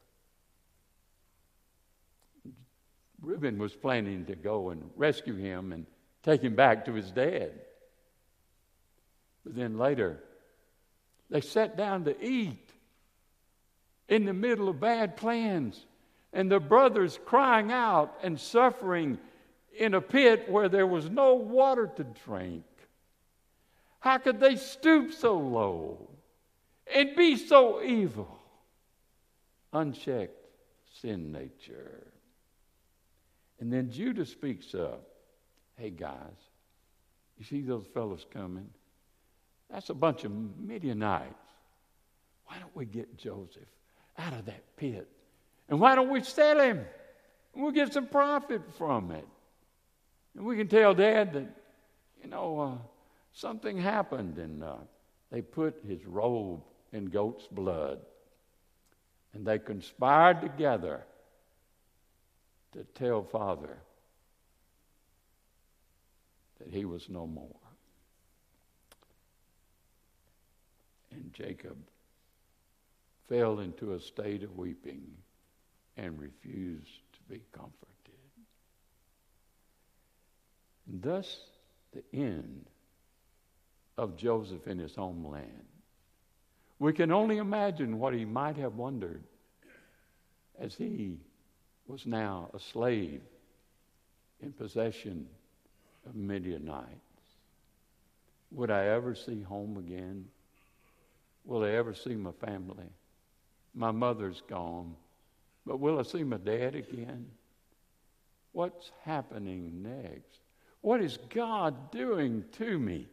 [3.21, 5.87] Reuben was planning to go and rescue him and
[6.23, 7.53] take him back to his dad.
[9.45, 10.23] But then later,
[11.31, 12.71] they sat down to eat
[14.09, 15.85] in the middle of bad plans,
[16.33, 19.19] and the brothers crying out and suffering
[19.77, 22.65] in a pit where there was no water to drink.
[24.01, 26.09] How could they stoop so low
[26.95, 28.39] and be so evil?
[29.73, 30.47] Unchecked
[31.01, 32.08] sin nature.
[33.61, 35.05] And then Judah speaks up
[35.79, 36.35] Hey, guys,
[37.39, 38.69] you see those fellows coming?
[39.71, 41.35] That's a bunch of Midianites.
[42.47, 43.69] Why don't we get Joseph
[44.19, 45.09] out of that pit?
[45.69, 46.79] And why don't we sell him?
[47.55, 49.27] And we'll get some profit from it.
[50.37, 51.49] And we can tell Dad that,
[52.23, 52.79] you know, uh,
[53.33, 54.77] something happened, and uh,
[55.31, 58.01] they put his robe in goat's blood.
[59.35, 61.05] And they conspired together
[62.73, 63.79] to tell Father
[66.59, 67.47] that he was no more.
[71.11, 71.77] And Jacob
[73.29, 75.03] fell into a state of weeping
[75.97, 77.79] and refused to be comforted.
[80.87, 81.41] And thus,
[81.93, 82.67] the end
[83.97, 85.67] of Joseph in his homeland.
[86.79, 89.25] We can only imagine what he might have wondered
[90.59, 91.19] as he
[91.89, 93.23] was now a slave
[94.41, 95.27] in possession
[96.07, 96.87] of Midianites.
[98.53, 100.27] Would I ever see home again?
[101.45, 102.91] Will I ever see my family?
[103.75, 104.95] My mother's gone,
[105.67, 107.27] but will I see my dad again?
[108.53, 110.41] What's happening next?
[110.83, 113.07] What is God doing to me?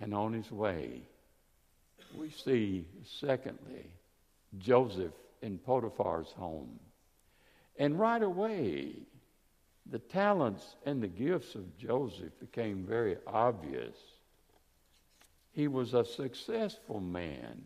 [0.00, 1.02] And on his way,
[2.16, 2.86] we see,
[3.20, 3.86] secondly,
[4.58, 5.12] Joseph
[5.44, 6.80] in Potiphar's home.
[7.78, 8.94] And right away,
[9.90, 13.94] the talents and the gifts of Joseph became very obvious.
[15.52, 17.62] He was a successful man.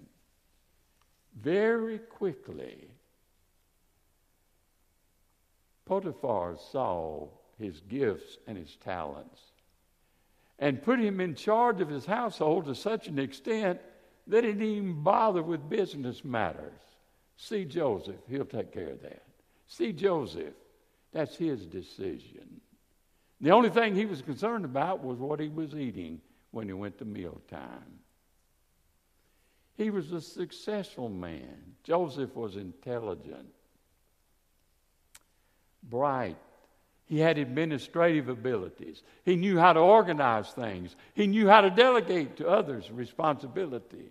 [1.40, 2.88] Very quickly,
[5.86, 9.40] Potiphar saw his gifts and his talents
[10.58, 13.78] and put him in charge of his household to such an extent
[14.26, 16.87] that he didn't even bother with business matters.
[17.38, 19.22] See Joseph, he'll take care of that.
[19.68, 20.54] See Joseph,
[21.12, 22.60] that's his decision.
[23.40, 26.20] The only thing he was concerned about was what he was eating
[26.50, 28.00] when he went to mealtime.
[29.76, 31.76] He was a successful man.
[31.84, 33.48] Joseph was intelligent,
[35.84, 36.36] bright.
[37.06, 39.02] He had administrative abilities.
[39.24, 40.96] He knew how to organize things.
[41.14, 44.10] He knew how to delegate to others responsibilities.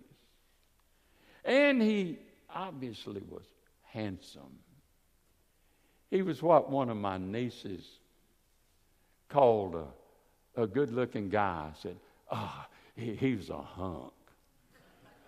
[1.44, 2.18] And he
[2.58, 3.44] obviously was
[3.82, 4.58] handsome.
[6.10, 7.86] He was what one of my nieces
[9.28, 11.70] called a, a good looking guy.
[11.70, 11.96] I said,
[12.30, 14.12] Oh, he, he's a hunk.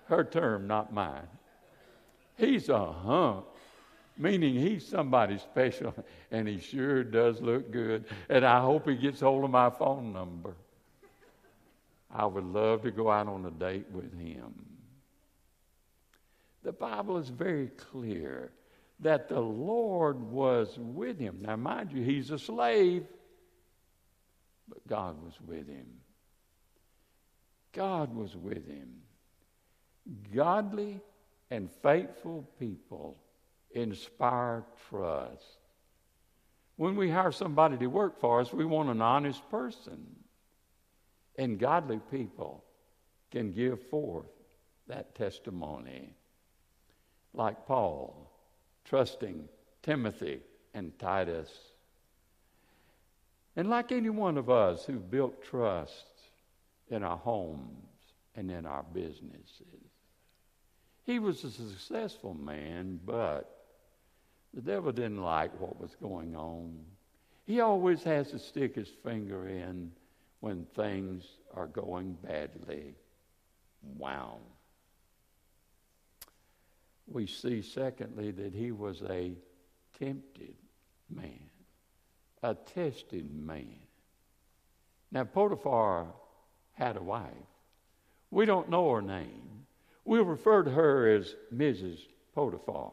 [0.06, 1.28] Her term, not mine.
[2.36, 3.44] He's a hunk,
[4.18, 5.94] meaning he's somebody special,
[6.30, 8.06] and he sure does look good.
[8.28, 10.54] And I hope he gets hold of my phone number.
[12.12, 14.52] I would love to go out on a date with him.
[16.62, 18.52] The Bible is very clear
[19.00, 21.38] that the Lord was with him.
[21.40, 23.04] Now, mind you, he's a slave,
[24.68, 25.86] but God was with him.
[27.72, 28.90] God was with him.
[30.34, 31.00] Godly
[31.50, 33.16] and faithful people
[33.70, 35.58] inspire trust.
[36.76, 40.04] When we hire somebody to work for us, we want an honest person.
[41.38, 42.64] And godly people
[43.30, 44.26] can give forth
[44.88, 46.14] that testimony.
[47.34, 48.30] Like Paul,
[48.84, 49.48] trusting
[49.82, 50.40] Timothy
[50.74, 51.50] and Titus.
[53.56, 56.06] And like any one of us who built trust
[56.88, 57.86] in our homes
[58.36, 59.66] and in our businesses.
[61.04, 63.66] He was a successful man, but
[64.54, 66.78] the devil didn't like what was going on.
[67.46, 69.90] He always has to stick his finger in
[70.40, 71.24] when things
[71.54, 72.94] are going badly.
[73.96, 74.38] Wow.
[77.10, 79.32] We see, secondly, that he was a
[79.98, 80.54] tempted
[81.08, 81.50] man,
[82.42, 83.80] a tested man.
[85.10, 86.06] Now, Potiphar
[86.72, 87.32] had a wife.
[88.30, 89.66] We don't know her name.
[90.04, 91.98] We'll refer to her as Mrs.
[92.32, 92.92] Potiphar.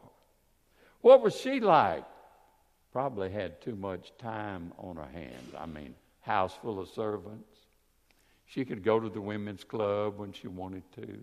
[1.01, 2.03] What was she like?
[2.91, 5.53] Probably had too much time on her hands.
[5.55, 7.53] I mean, house full of servants.
[8.47, 11.19] She could go to the women's club when she wanted to.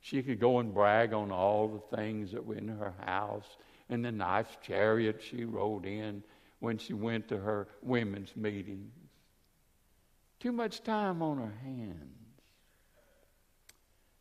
[0.00, 3.56] She could go and brag on all the things that were in her house
[3.88, 6.22] and the nice chariot she rode in
[6.60, 8.92] when she went to her women's meetings.
[10.40, 12.14] Too much time on her hands.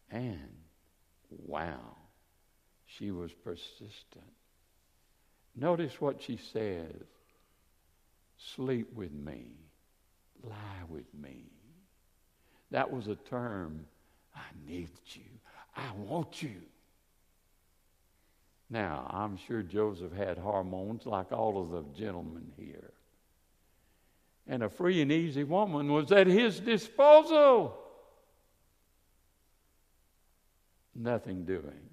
[0.09, 0.57] And
[1.29, 1.97] wow,
[2.85, 4.23] she was persistent.
[5.55, 6.93] Notice what she says
[8.37, 9.47] sleep with me,
[10.43, 11.45] lie with me.
[12.71, 13.85] That was a term
[14.35, 15.36] I need you,
[15.77, 16.55] I want you.
[18.69, 22.91] Now, I'm sure Joseph had hormones like all of the gentlemen here.
[24.47, 27.77] And a free and easy woman was at his disposal.
[30.95, 31.89] Nothing doing.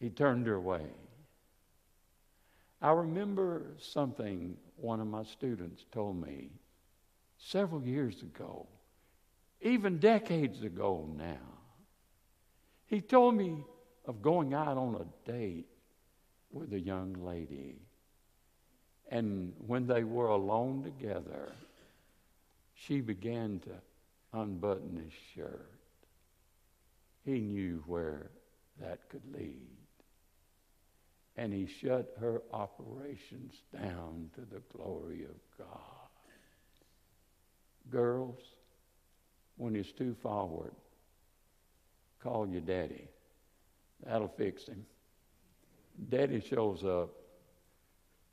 [0.00, 0.86] He turned her away.
[2.80, 6.48] I remember something one of my students told me
[7.38, 8.66] several years ago,
[9.60, 11.49] even decades ago now.
[12.90, 13.64] He told me
[14.04, 15.68] of going out on a date
[16.52, 17.76] with a young lady.
[19.10, 21.52] And when they were alone together,
[22.74, 23.70] she began to
[24.38, 25.70] unbutton his shirt.
[27.24, 28.30] He knew where
[28.80, 29.70] that could lead
[31.40, 35.68] and he shut her operations down to the glory of God.
[37.90, 38.38] Girls,
[39.56, 40.74] when it's too forward,
[42.22, 43.08] call your daddy.
[44.04, 44.84] That'll fix him.
[46.08, 47.10] Daddy shows up,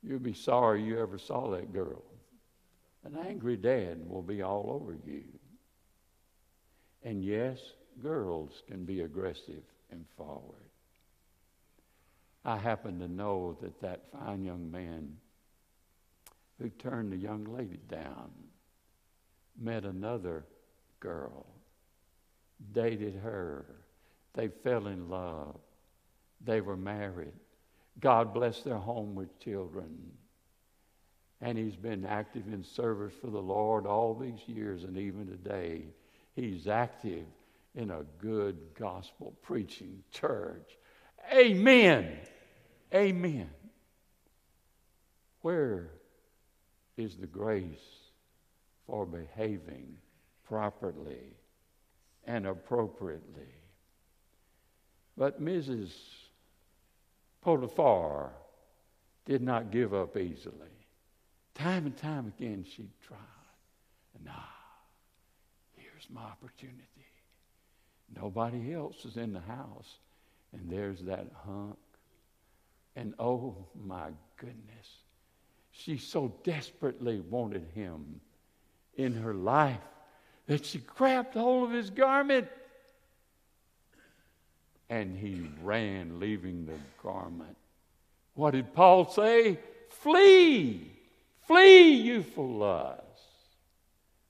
[0.02, 2.02] you'll be sorry you ever saw that girl.
[3.04, 5.24] An angry dad will be all over you.
[7.02, 7.58] And yes,
[8.02, 10.56] girls can be aggressive and forward.
[12.44, 15.16] I happen to know that that fine young man
[16.60, 18.30] who turned the young lady down
[19.60, 20.44] met another
[21.00, 21.46] girl,
[22.72, 23.64] dated her.
[24.34, 25.56] They fell in love.
[26.44, 27.32] They were married.
[28.00, 30.12] God blessed their home with children.
[31.40, 35.84] And he's been active in service for the Lord all these years, and even today,
[36.34, 37.26] he's active
[37.74, 40.76] in a good gospel preaching church.
[41.32, 42.18] Amen.
[42.92, 43.50] Amen.
[45.42, 45.90] Where
[46.96, 48.08] is the grace
[48.86, 49.96] for behaving
[50.44, 51.36] properly
[52.28, 53.52] and appropriately?
[55.16, 55.90] But Mrs.
[57.42, 58.30] Potiphar
[59.24, 60.54] did not give up easily.
[61.54, 63.18] Time and time again she tried.
[64.16, 64.54] And ah,
[65.76, 66.84] here's my opportunity.
[68.14, 69.98] Nobody else is in the house.
[70.52, 71.76] And there's that hunk
[72.98, 73.54] and oh
[73.86, 74.08] my
[74.38, 74.88] goodness,
[75.70, 78.20] she so desperately wanted him
[78.96, 79.78] in her life
[80.48, 82.48] that she grabbed hold of his garment
[84.90, 87.56] and he ran, leaving the garment.
[88.34, 89.58] What did Paul say?
[89.90, 90.90] Flee!
[91.42, 93.02] Flee, youthful lust.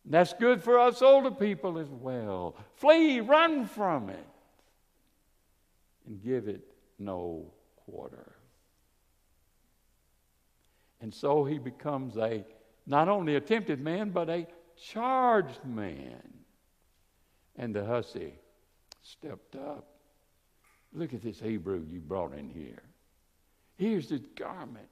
[0.05, 2.57] That's good for us older people as well.
[2.75, 4.27] Flee, run from it,
[6.07, 6.63] and give it
[6.99, 7.53] no
[7.85, 8.35] quarter.
[11.01, 12.45] And so he becomes a
[12.87, 14.47] not only a tempted man, but a
[14.83, 16.23] charged man.
[17.57, 18.35] And the hussy
[19.03, 19.87] stepped up.
[20.93, 22.83] Look at this Hebrew you brought in here.
[23.77, 24.89] Here's his garment.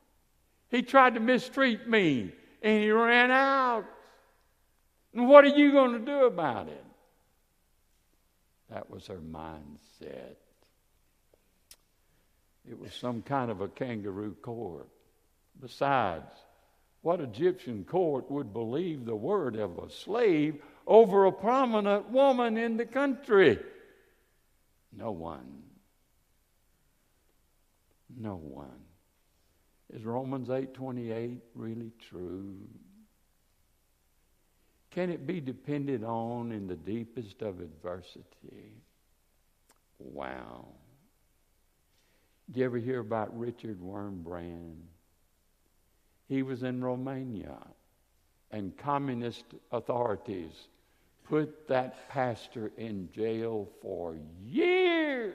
[0.70, 2.32] He tried to mistreat me,
[2.62, 3.84] and he ran out.
[5.14, 6.84] And what are you going to do about it?
[8.70, 10.36] That was her mindset.
[12.68, 14.88] it was some kind of a kangaroo court.
[15.60, 16.26] Besides,
[17.06, 22.76] what Egyptian court would believe the word of a slave over a prominent woman in
[22.76, 23.60] the country?
[24.92, 25.62] No one.
[28.18, 28.82] No one.
[29.94, 32.56] Is Romans 8:28 really true?
[34.90, 38.82] Can it be depended on in the deepest of adversity?
[40.00, 40.66] Wow.
[42.48, 44.95] Did you ever hear about Richard Wurmbrand?
[46.28, 47.58] He was in Romania,
[48.50, 50.68] and communist authorities
[51.24, 55.34] put that pastor in jail for years.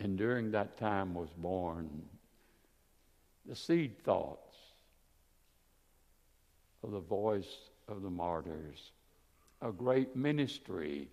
[0.00, 2.02] And during that time was born
[3.46, 4.56] the seed thoughts
[6.82, 8.92] of the voice of the martyrs,
[9.62, 11.08] a great ministry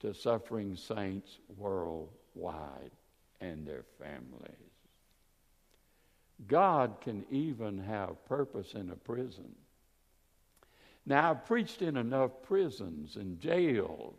[0.00, 2.90] to suffering saints worldwide
[3.40, 4.67] and their families.
[6.46, 9.54] God can even have purpose in a prison.
[11.04, 14.14] Now, I've preached in enough prisons and jails,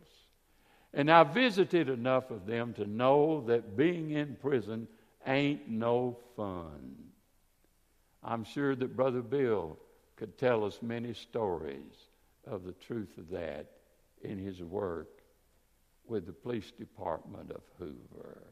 [0.92, 4.88] and I've visited enough of them to know that being in prison
[5.26, 6.96] ain't no fun.
[8.22, 9.78] I'm sure that Brother Bill
[10.16, 12.08] could tell us many stories
[12.46, 13.70] of the truth of that
[14.22, 15.22] in his work
[16.06, 18.42] with the police department of Hoover.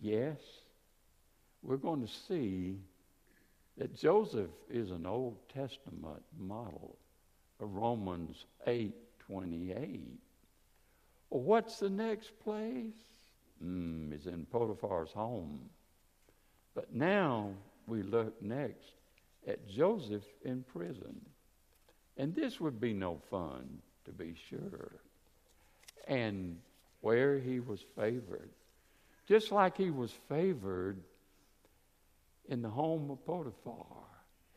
[0.00, 0.38] Yes,
[1.62, 2.76] we're going to see
[3.76, 6.96] that Joseph is an Old Testament model
[7.60, 8.94] of Romans 8
[9.26, 10.00] 28.
[11.30, 12.92] Well, what's the next place?
[13.64, 15.60] Mm, is in Potiphar's home.
[16.74, 17.50] But now
[17.86, 18.92] we look next
[19.46, 21.20] at Joseph in prison.
[22.16, 24.92] And this would be no fun, to be sure.
[26.08, 26.58] And
[27.00, 28.50] where he was favored.
[29.28, 30.98] Just like he was favored
[32.50, 33.86] in the home of Potiphar.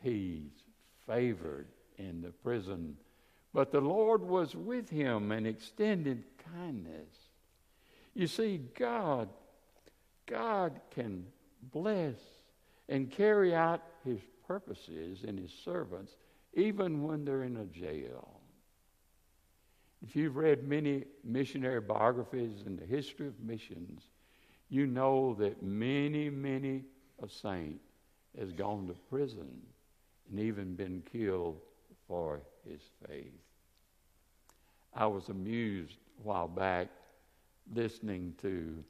[0.02, 0.50] He's
[1.06, 2.96] favored in the prison.
[3.54, 7.08] But the Lord was with him and extended kindness.
[8.14, 9.28] You see, God,
[10.26, 11.24] God can
[11.72, 12.16] bless
[12.88, 16.16] and carry out his purposes in his servants
[16.52, 18.40] even when they're in a jail.
[20.02, 24.02] If you've read many missionary biographies in the history of missions,
[24.68, 26.82] you know that many, many
[27.22, 27.80] a saint
[28.38, 29.48] has gone to prison
[30.30, 31.60] and even been killed
[32.08, 33.32] for his faith.
[34.94, 36.88] I was amused a while back
[37.74, 38.82] listening to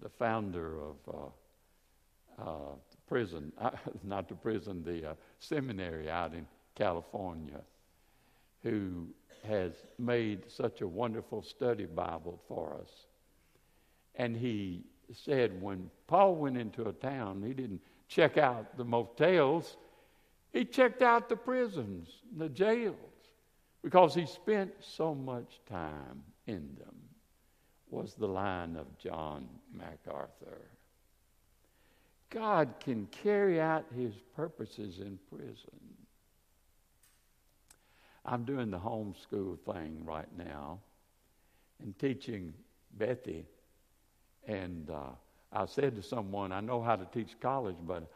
[0.00, 3.70] the founder of uh, uh, the prison, uh,
[4.02, 7.60] not the prison, the uh, seminary out in California,
[8.62, 9.06] who
[9.46, 12.90] has made such a wonderful study Bible for us.
[14.14, 14.84] And he
[15.14, 19.76] said when Paul went into a town, he didn't check out the motels,
[20.52, 22.96] he checked out the prisons, the jails,
[23.82, 26.94] because he spent so much time in them,
[27.90, 30.68] was the line of John MacArthur.
[32.30, 35.80] God can carry out his purposes in prison.
[38.24, 40.78] I'm doing the homeschool thing right now
[41.82, 42.54] and teaching
[42.98, 43.44] Bethy.
[44.46, 45.10] And uh,
[45.52, 48.10] I said to someone, I know how to teach college, but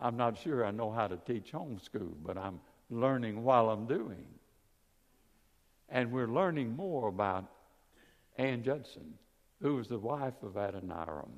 [0.00, 2.60] I'm not sure I know how to teach homeschool, but I'm
[2.90, 4.26] learning while I'm doing.
[5.88, 7.50] And we're learning more about
[8.36, 9.14] Ann Judson,
[9.60, 11.30] who was the wife of Adoniram.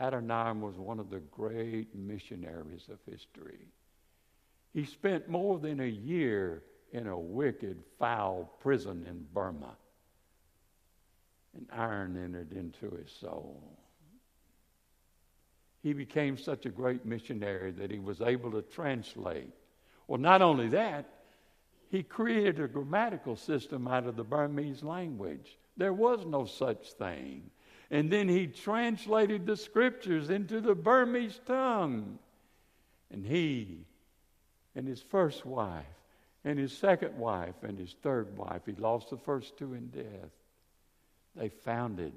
[0.00, 3.66] Adoniram was one of the great missionaries of history.
[4.74, 9.76] He spent more than a year in a wicked, foul prison in Burma.
[11.56, 13.62] And iron entered into his soul.
[15.82, 19.54] He became such a great missionary that he was able to translate.
[20.06, 21.08] Well, not only that,
[21.88, 25.56] he created a grammatical system out of the Burmese language.
[25.76, 27.50] There was no such thing.
[27.90, 32.18] And then he translated the scriptures into the Burmese tongue.
[33.10, 33.86] And he
[34.74, 35.86] and his first wife
[36.44, 40.30] and his second wife and his third wife, he lost the first two in death.
[41.36, 42.12] They founded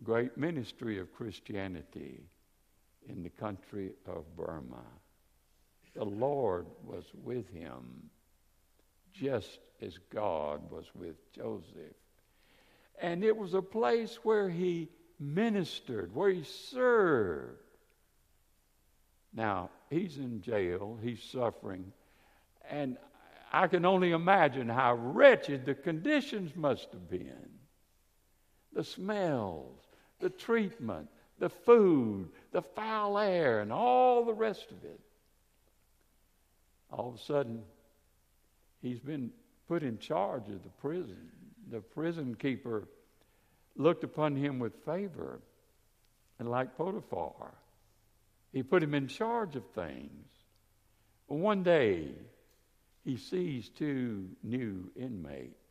[0.00, 2.22] a great ministry of Christianity
[3.08, 4.84] in the country of Burma.
[5.94, 8.10] The Lord was with him
[9.12, 11.96] just as God was with Joseph.
[13.00, 14.88] And it was a place where he
[15.18, 17.58] ministered, where he served.
[19.32, 21.92] Now, he's in jail, he's suffering,
[22.68, 22.96] and
[23.52, 27.59] I can only imagine how wretched the conditions must have been.
[28.72, 29.78] The smells,
[30.20, 31.08] the treatment,
[31.38, 35.00] the food, the foul air, and all the rest of it.
[36.92, 37.62] All of a sudden,
[38.82, 39.30] he's been
[39.68, 41.30] put in charge of the prison.
[41.70, 42.88] The prison keeper
[43.76, 45.40] looked upon him with favor,
[46.38, 47.54] and like Potiphar,
[48.52, 50.28] he put him in charge of things.
[51.26, 52.08] One day,
[53.04, 55.69] he sees two new inmates,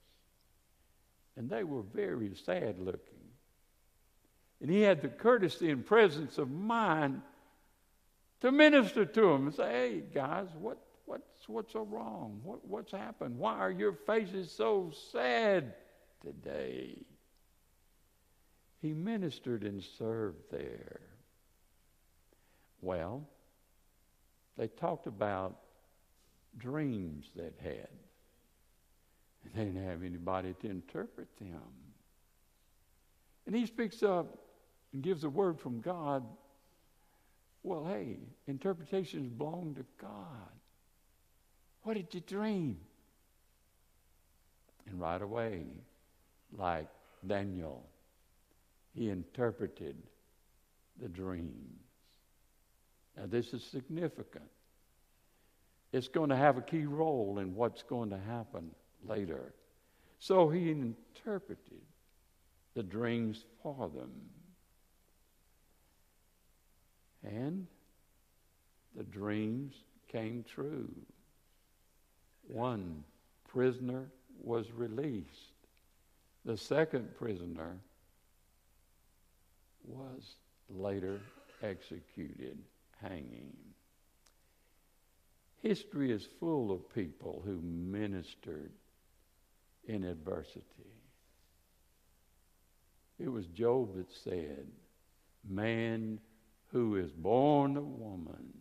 [1.39, 2.99] and they were very sad looking.
[4.61, 7.21] And he had the courtesy and presence of mind
[8.41, 12.41] to minister to them and say, Hey, guys, what, what's, what's so wrong?
[12.43, 13.37] What, what's happened?
[13.37, 15.75] Why are your faces so sad
[16.21, 16.97] today?
[18.81, 20.99] He ministered and served there.
[22.81, 23.23] Well,
[24.57, 25.55] they talked about
[26.57, 27.87] dreams they'd had.
[29.43, 31.61] They didn't have anybody to interpret them.
[33.45, 34.37] And he speaks up
[34.93, 36.23] and gives a word from God.
[37.63, 38.17] Well, hey,
[38.47, 40.51] interpretations belong to God.
[41.83, 42.77] What did you dream?
[44.87, 45.65] And right away,
[46.57, 46.87] like
[47.25, 47.85] Daniel,
[48.93, 49.95] he interpreted
[51.01, 51.79] the dreams.
[53.17, 54.49] Now, this is significant.
[55.91, 58.71] It's going to have a key role in what's going to happen
[59.07, 59.53] later.
[60.19, 61.81] So he interpreted
[62.75, 64.11] the dreams for them.
[67.23, 67.67] And
[68.95, 69.75] the dreams
[70.07, 70.89] came true.
[72.47, 73.03] One
[73.47, 74.09] prisoner
[74.41, 75.53] was released.
[76.45, 77.77] The second prisoner
[79.85, 80.35] was
[80.69, 81.19] later
[81.61, 82.57] executed,
[83.01, 83.53] hanging.
[85.61, 88.71] History is full of people who ministered
[89.85, 90.63] in adversity.
[93.19, 94.67] It was Job that said,
[95.47, 96.19] Man
[96.71, 98.53] who is born of woman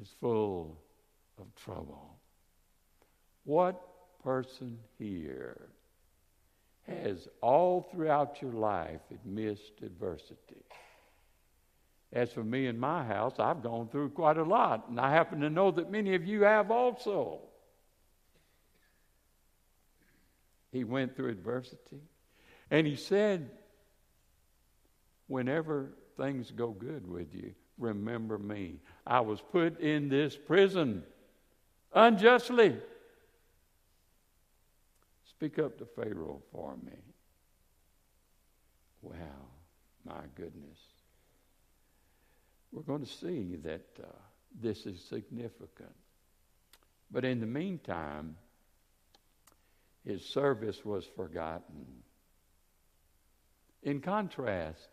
[0.00, 0.78] is full
[1.38, 2.18] of trouble.
[3.44, 3.80] What
[4.22, 5.68] person here
[6.86, 10.64] has all throughout your life missed adversity?
[12.12, 15.40] As for me and my house, I've gone through quite a lot, and I happen
[15.40, 17.40] to know that many of you have also.
[20.70, 22.00] He went through adversity.
[22.70, 23.50] And he said,
[25.26, 28.80] Whenever things go good with you, remember me.
[29.06, 31.02] I was put in this prison
[31.94, 32.76] unjustly.
[35.28, 36.96] Speak up to Pharaoh for me.
[39.02, 39.14] Wow,
[40.04, 40.78] my goodness.
[42.72, 44.06] We're going to see that uh,
[44.60, 45.94] this is significant.
[47.10, 48.36] But in the meantime,
[50.08, 51.84] his service was forgotten.
[53.82, 54.88] In contrast,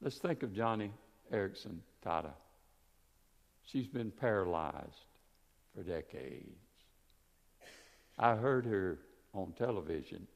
[0.00, 0.90] let's think of Joni
[1.30, 2.32] Eareckson Tada.
[3.66, 5.04] She's been paralyzed
[5.74, 6.56] for decades.
[8.18, 9.00] I heard her
[9.34, 10.26] on television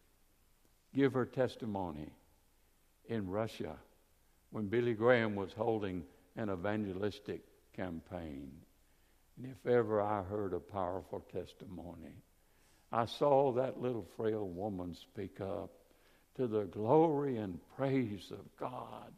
[0.94, 2.12] give her testimony
[3.08, 3.76] in Russia
[4.50, 6.02] when Billy Graham was holding
[6.36, 7.40] an evangelistic
[7.74, 8.50] campaign.
[9.38, 12.12] And if ever I heard a powerful testimony,
[12.92, 15.70] I saw that little frail woman speak up
[16.36, 19.12] to the glory and praise of God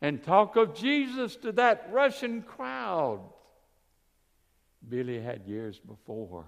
[0.00, 3.20] and talk of Jesus to that Russian crowd.
[4.88, 6.46] Billy had years before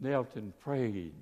[0.00, 1.14] knelt and prayed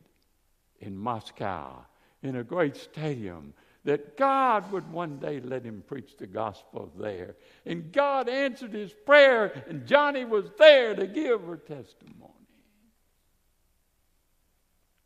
[0.81, 1.85] in Moscow
[2.23, 3.53] in a great stadium
[3.85, 7.37] that God would one day let him preach the gospel there.
[7.65, 12.38] And God answered his prayer, and Joni was there to give her testimony.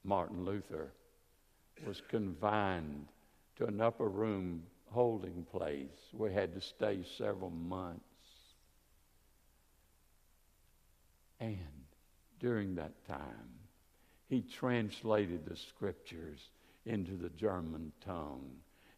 [0.04, 0.92] Martin Luther
[1.86, 3.06] was confined
[3.56, 8.00] to an upper room holding place where he had to stay several months.
[11.40, 11.58] And
[12.38, 13.50] during that time,
[14.28, 16.50] he translated the scriptures
[16.86, 18.50] into the German tongue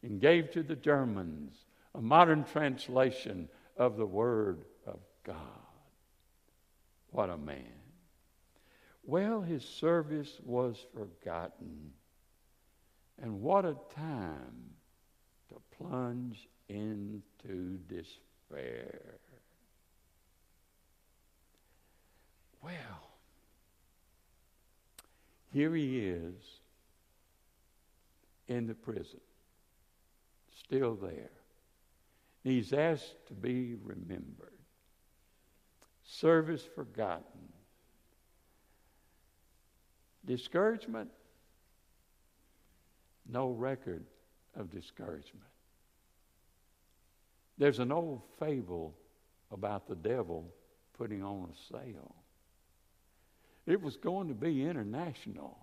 [0.03, 1.55] and gave to the Germans
[1.95, 5.37] a modern translation of the Word of God.
[7.11, 7.84] What a man.
[9.07, 11.93] Well, his service was forgotten.
[13.21, 14.71] And what a time
[15.49, 19.19] to plunge into despair.
[22.63, 23.11] Well,
[25.53, 26.35] here he is
[28.49, 29.21] in the prison,
[30.59, 31.31] still there.
[32.43, 34.59] He's asked to be remembered,
[36.03, 37.54] service forgotten,
[40.27, 41.11] discouragement,
[43.29, 44.05] no record
[44.55, 45.47] of discouragement.
[47.59, 48.95] There's an old fable
[49.51, 50.53] about the devil
[50.99, 52.14] putting on a sale.
[53.66, 55.59] It was going to be international,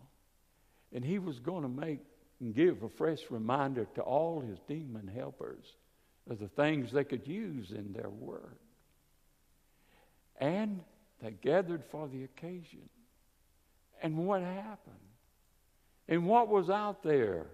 [0.94, 2.00] and he was going to make
[2.40, 5.64] and give a fresh reminder to all his demon helpers
[6.30, 8.58] of the things they could use in their work.
[10.38, 10.82] And
[11.22, 12.90] they gathered for the occasion.
[14.02, 14.96] And what happened?
[16.08, 17.48] And what was out there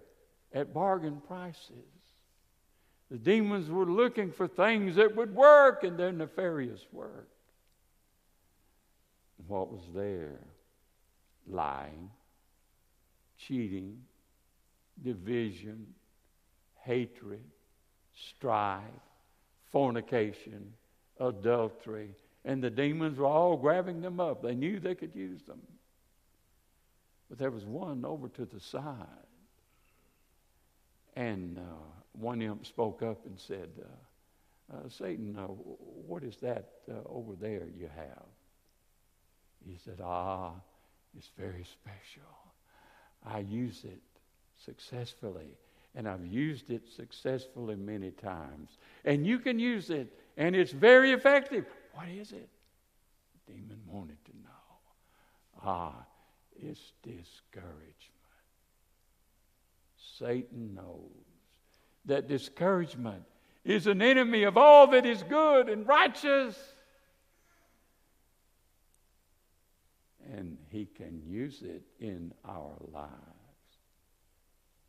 [0.52, 1.70] at bargain prices?
[3.10, 7.28] The demons were looking for things that would work in their nefarious work.
[9.46, 10.40] What was there?
[11.46, 12.10] Lying,
[13.38, 13.98] cheating,
[15.02, 15.86] division,
[16.82, 17.42] hatred,
[18.14, 18.82] strife,
[19.72, 20.72] fornication,
[21.20, 22.10] adultery,
[22.44, 24.42] and the demons were all grabbing them up.
[24.42, 25.60] They knew they could use them.
[27.28, 29.06] But there was one over to the side.
[31.16, 31.62] And uh,
[32.12, 37.34] one imp spoke up and said, uh, uh, Satan, uh, what is that uh, over
[37.34, 38.26] there you have?
[39.66, 40.52] He said, Ah,
[41.16, 42.28] it's very special.
[43.26, 44.00] I use it
[44.64, 45.56] successfully,
[45.94, 48.78] and I've used it successfully many times.
[49.04, 51.66] And you can use it, and it's very effective.
[51.94, 52.48] What is it?
[53.46, 55.64] The demon wanted to know.
[55.64, 56.06] Ah,
[56.62, 57.84] it's discouragement.
[60.18, 61.10] Satan knows
[62.06, 63.22] that discouragement
[63.64, 66.56] is an enemy of all that is good and righteous.
[70.32, 73.12] And he can use it in our lives.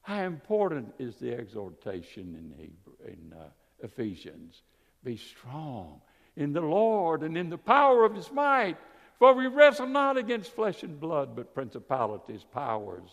[0.01, 3.43] How important is the exhortation in, Hebrew, in uh,
[3.84, 4.63] Ephesians?
[5.03, 6.01] Be strong
[6.36, 8.78] in the Lord and in the power of his might.
[9.20, 13.09] For we wrestle not against flesh and blood, but principalities, powers,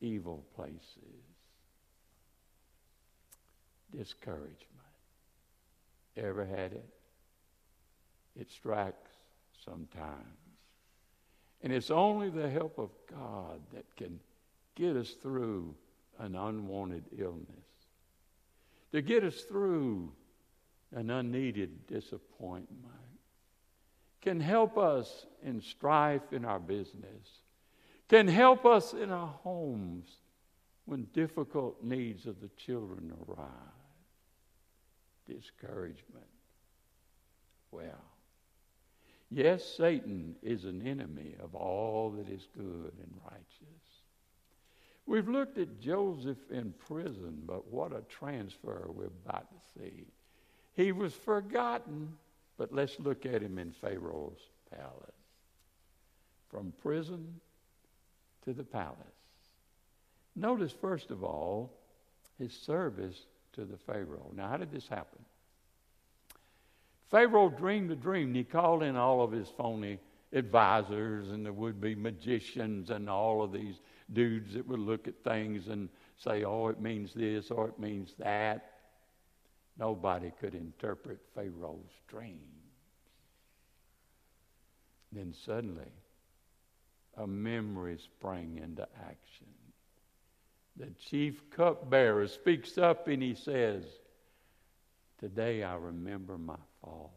[0.00, 0.80] evil places.
[3.94, 4.60] Discouragement.
[6.16, 6.88] Ever had it?
[8.38, 9.10] It strikes
[9.64, 10.38] sometimes.
[11.62, 14.20] And it's only the help of God that can
[14.76, 15.74] get us through
[16.18, 17.48] an unwanted illness,
[18.92, 20.12] to get us through
[20.94, 22.94] an unneeded disappointment,
[24.26, 27.44] can help us in strife in our business,
[28.08, 30.08] can help us in our homes
[30.84, 33.48] when difficult needs of the children arise.
[35.28, 36.26] Discouragement.
[37.70, 38.02] Well,
[39.30, 43.84] yes, Satan is an enemy of all that is good and righteous.
[45.06, 50.04] We've looked at Joseph in prison, but what a transfer we're about to see.
[50.74, 52.12] He was forgotten,
[52.58, 54.40] but let's look at him in Pharaoh's
[54.70, 55.12] palace.
[56.50, 57.40] From prison
[58.44, 58.96] to the palace.
[60.34, 61.72] Notice, first of all,
[62.38, 64.30] his service to the Pharaoh.
[64.34, 65.18] Now, how did this happen?
[67.10, 69.98] Pharaoh dreamed a dream, he called in all of his phony
[70.32, 73.80] advisors and the would be magicians and all of these
[74.12, 78.14] dudes that would look at things and say, oh, it means this or it means
[78.18, 78.72] that.
[79.78, 82.40] Nobody could interpret Pharaoh's dreams.
[85.12, 85.92] Then suddenly,
[87.16, 89.46] a memory sprang into action.
[90.76, 93.84] The chief cupbearer speaks up and he says,
[95.18, 97.12] Today I remember my faults.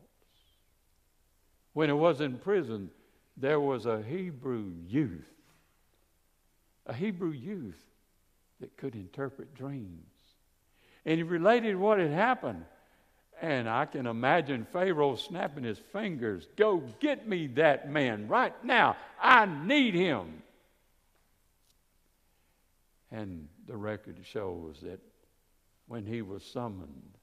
[1.74, 2.90] When I was in prison,
[3.36, 5.32] there was a Hebrew youth,
[6.86, 7.86] a Hebrew youth
[8.62, 10.19] that could interpret dreams.
[11.10, 12.64] And he related what had happened.
[13.42, 18.96] And I can imagine Pharaoh snapping his fingers Go get me that man right now.
[19.20, 20.44] I need him.
[23.10, 25.00] And the record shows that
[25.88, 27.18] when he was summoned,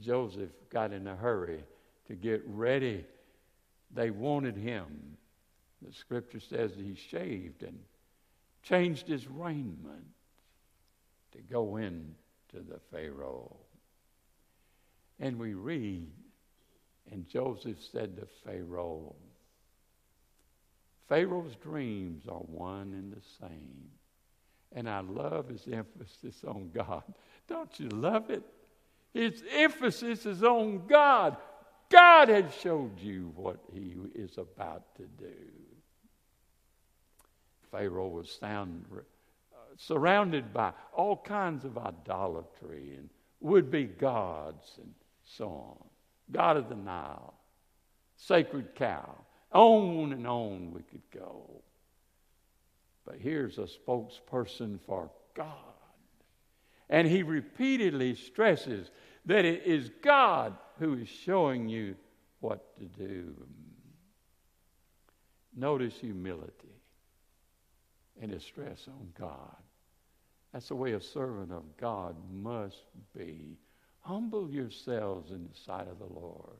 [0.00, 1.62] Joseph got in a hurry
[2.08, 3.04] to get ready.
[3.94, 5.18] They wanted him.
[5.82, 7.78] The scripture says he shaved and
[8.64, 10.08] changed his raiment
[11.30, 12.16] to go in
[12.52, 13.56] to the Pharaoh.
[15.20, 16.08] And we read,
[17.10, 19.14] and Joseph said to Pharaoh,
[21.08, 23.90] Pharaoh's dreams are one and the same.
[24.72, 27.02] And I love his emphasis on God.
[27.48, 28.42] Don't you love it?
[29.12, 31.36] His emphasis is on God.
[31.90, 35.34] God has showed you what he is about to do.
[37.70, 38.86] Pharaoh was sound
[39.76, 43.08] surrounded by all kinds of idolatry and
[43.40, 44.92] would be gods and
[45.24, 45.88] so on.
[46.30, 47.34] God of the Nile,
[48.16, 49.14] sacred cow.
[49.52, 51.62] On and on we could go.
[53.04, 55.46] But here's a spokesperson for God.
[56.88, 58.90] And he repeatedly stresses
[59.26, 61.96] that it is God who is showing you
[62.40, 63.34] what to do.
[65.54, 66.71] Notice humility
[68.20, 69.56] and a stress on God.
[70.52, 72.84] That's the way a servant of God must
[73.16, 73.56] be.
[74.00, 76.56] Humble yourselves in the sight of the Lord.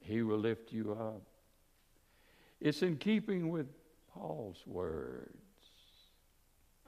[0.00, 1.22] He will lift you up.
[2.60, 3.66] It's in keeping with
[4.12, 5.36] Paul's words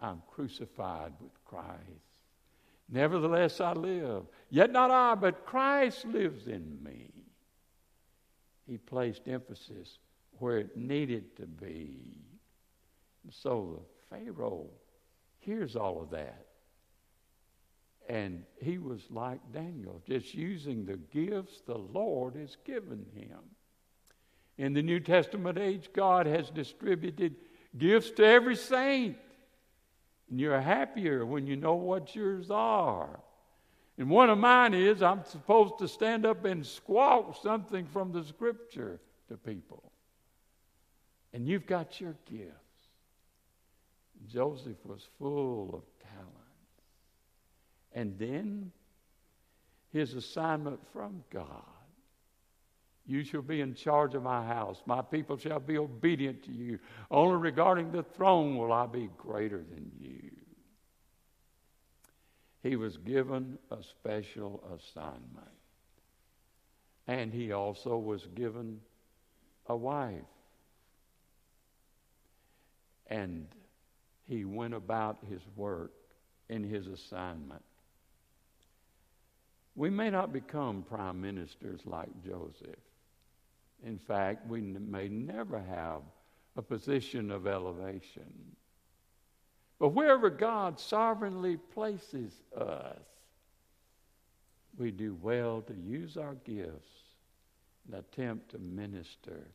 [0.01, 1.79] I'm crucified with Christ.
[2.91, 4.25] Nevertheless, I live.
[4.51, 7.11] Yet not I, but Christ lives in me.
[8.67, 9.99] He placed emphasis
[10.39, 12.19] where it needed to be.
[13.31, 14.67] So the Pharaoh
[15.39, 16.47] hears all of that.
[18.09, 23.39] And he was like Daniel, just using the gifts the Lord has given him.
[24.59, 27.37] In the New Testament age, God has distributed
[27.77, 29.17] gifts to every saint.
[30.31, 33.21] And you're happier when you know what yours are.
[33.97, 38.25] And one of mine is I'm supposed to stand up and squawk something from the
[38.25, 39.93] scripture to people.
[41.33, 42.64] And you've got your gifts.
[44.29, 46.31] Joseph was full of talent.
[47.93, 48.73] And then
[49.93, 51.63] his assignment from God.
[53.07, 54.83] You shall be in charge of my house.
[54.87, 56.79] My people shall be obedient to you.
[57.11, 60.31] Only regarding the throne will I be greater than you.
[62.63, 65.21] He was given a special assignment.
[67.07, 68.81] And he also was given
[69.67, 70.23] a wife.
[73.09, 73.47] And
[74.29, 75.93] he went about his work
[76.49, 77.63] in his assignment.
[79.77, 82.79] We may not become prime ministers like Joseph.
[83.85, 86.03] In fact, we may never have
[86.57, 88.33] a position of elevation.
[89.79, 92.97] But wherever God sovereignly places us,
[94.79, 96.89] we do well to use our gifts
[97.87, 99.49] and attempt to minister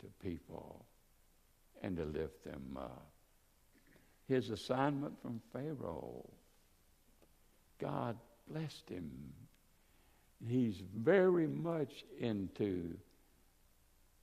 [0.00, 0.84] to people
[1.82, 3.06] and to lift them up.
[4.28, 6.28] His assignment from Pharaoh,
[7.78, 8.16] God
[8.46, 9.10] blessed him.
[10.46, 12.96] He's very much into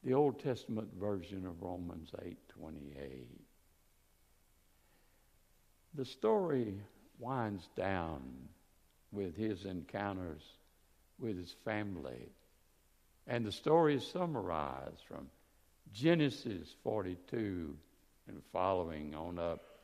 [0.03, 3.26] the Old Testament version of Romans 8:28.
[5.95, 6.80] The story
[7.18, 8.49] winds down
[9.12, 10.43] with his encounters
[11.18, 12.30] with his family.
[13.28, 15.32] And the story is summarized from
[15.93, 17.76] Genesis 42
[18.28, 19.75] and following on up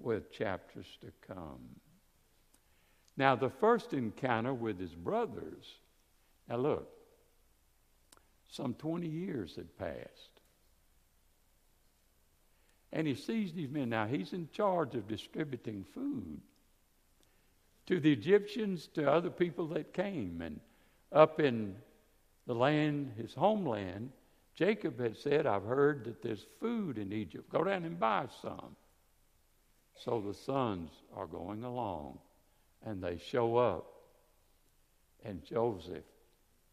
[0.00, 1.60] with chapters to come.
[3.16, 5.78] Now, the first encounter with his brothers,
[6.48, 6.88] now look,
[8.48, 10.40] some 20 years had passed.
[12.92, 13.90] And he sees these men.
[13.90, 16.40] Now, he's in charge of distributing food
[17.86, 20.42] to the Egyptians, to other people that came.
[20.42, 20.60] And
[21.12, 21.76] up in
[22.46, 24.10] the land, his homeland,
[24.54, 27.50] Jacob had said, I've heard that there's food in Egypt.
[27.50, 28.76] Go down and buy some.
[30.04, 32.18] So the sons are going along
[32.84, 33.84] and they show up,
[35.24, 36.04] and Joseph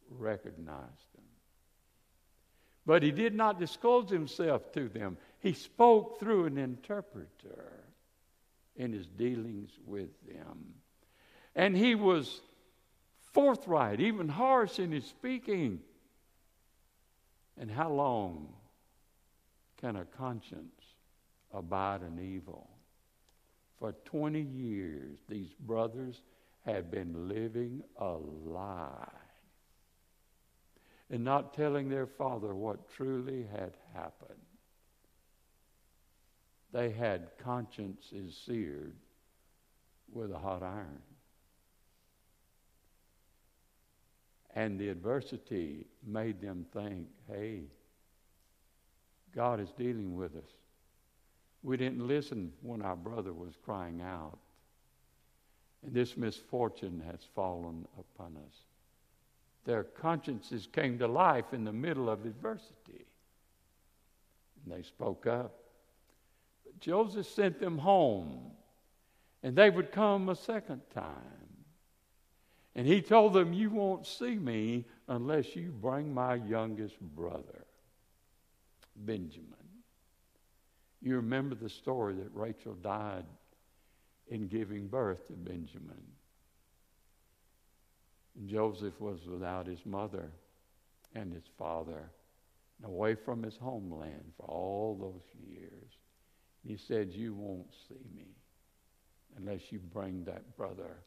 [0.09, 1.25] recognized them.
[2.85, 5.17] But he did not disclose himself to them.
[5.41, 7.73] He spoke through an interpreter
[8.77, 10.73] in his dealings with them.
[11.53, 12.39] And he was
[13.33, 15.81] forthright, even harsh in his speaking.
[17.59, 18.53] And how long
[19.81, 20.81] can a conscience
[21.53, 22.69] abide in evil?
[23.79, 26.21] For 20 years, these brothers
[26.65, 29.07] had been living a lie
[31.09, 34.39] and not telling their father what truly had happened.
[36.73, 38.95] They had consciences seared
[40.11, 41.01] with a hot iron.
[44.53, 47.61] And the adversity made them think, hey,
[49.33, 50.56] God is dealing with us.
[51.63, 54.37] We didn't listen when our brother was crying out.
[55.85, 58.55] And this misfortune has fallen upon us.
[59.65, 63.05] Their consciences came to life in the middle of adversity.
[64.63, 65.55] And they spoke up.
[66.63, 68.51] But Joseph sent them home,
[69.43, 71.15] and they would come a second time.
[72.75, 77.65] And he told them, You won't see me unless you bring my youngest brother,
[78.95, 79.56] Benjamin.
[81.07, 83.23] You remember the story that Rachel died
[84.27, 86.03] in giving birth to Benjamin.
[88.37, 90.29] And Joseph was without his mother
[91.15, 92.09] and his father,
[92.77, 95.93] and away from his homeland for all those years.
[96.67, 98.27] he said, You won't see me
[99.37, 100.97] unless you bring that brother.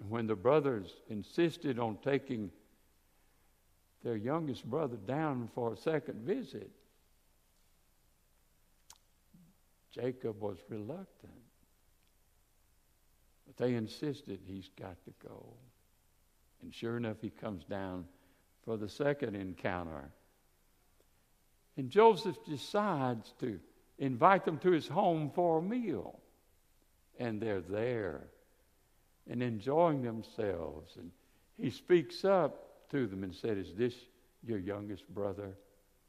[0.00, 2.52] And when the brothers insisted on taking
[4.04, 6.70] their youngest brother down for a second visit,
[9.96, 11.32] Jacob was reluctant.
[13.46, 15.54] But they insisted he's got to go.
[16.62, 18.04] And sure enough, he comes down
[18.64, 20.10] for the second encounter.
[21.76, 23.58] And Joseph decides to
[23.98, 26.18] invite them to his home for a meal.
[27.18, 28.28] And they're there
[29.30, 30.96] and enjoying themselves.
[30.96, 31.10] And
[31.56, 33.94] he speaks up to them and said, Is this
[34.44, 35.56] your youngest brother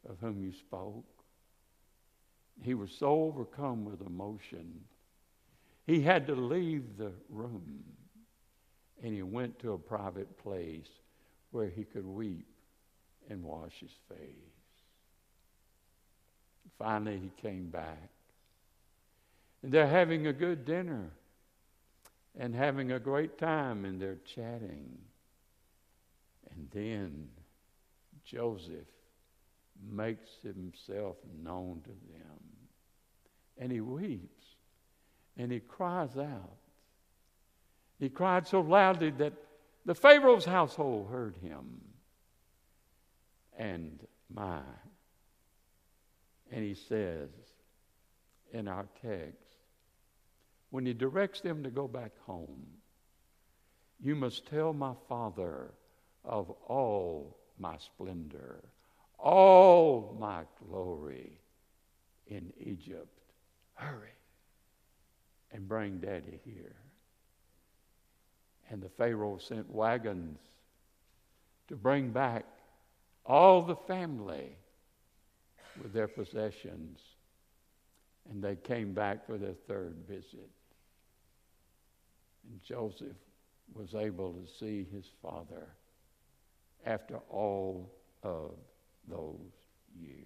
[0.10, 1.06] of whom you spoke?
[2.62, 4.82] He was so overcome with emotion,
[5.86, 7.84] he had to leave the room.
[9.04, 10.90] And he went to a private place
[11.52, 12.48] where he could weep
[13.30, 14.28] and wash his face.
[16.80, 18.10] Finally, he came back.
[19.62, 21.12] And they're having a good dinner
[22.40, 24.98] and having a great time, and they're chatting.
[26.52, 27.30] And then
[28.26, 28.88] Joseph
[29.92, 32.37] makes himself known to them.
[33.60, 34.46] And he weeps
[35.38, 36.58] and he cries out.
[38.00, 39.34] He cried so loudly that
[39.86, 41.82] the Pharaoh's household heard him.
[43.58, 44.00] And
[44.34, 44.60] my.
[46.52, 47.30] And he says
[48.54, 49.56] in our text,
[50.70, 52.66] when he directs them to go back home,
[54.00, 55.72] you must tell my father
[56.24, 58.64] of all my splendor,
[59.18, 61.32] all my glory
[62.28, 63.17] in Egypt.
[63.78, 64.10] Hurry
[65.52, 66.76] and bring daddy here.
[68.70, 70.40] And the Pharaoh sent wagons
[71.68, 72.46] to bring back
[73.26, 74.56] all the family
[75.82, 77.00] with their possessions.
[78.30, 80.50] And they came back for their third visit.
[82.50, 83.16] And Joseph
[83.74, 85.68] was able to see his father
[86.86, 87.94] after all
[88.24, 88.52] of
[89.08, 89.52] those
[89.98, 90.24] years.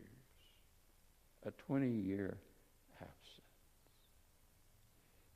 [1.45, 2.37] A 20 year.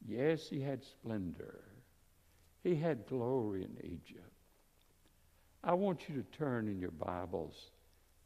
[0.07, 1.63] Yes, he had splendor,
[2.63, 4.31] he had glory in Egypt.
[5.63, 7.71] I want you to turn in your Bibles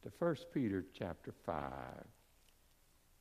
[0.04, 1.64] to 1 Peter chapter 5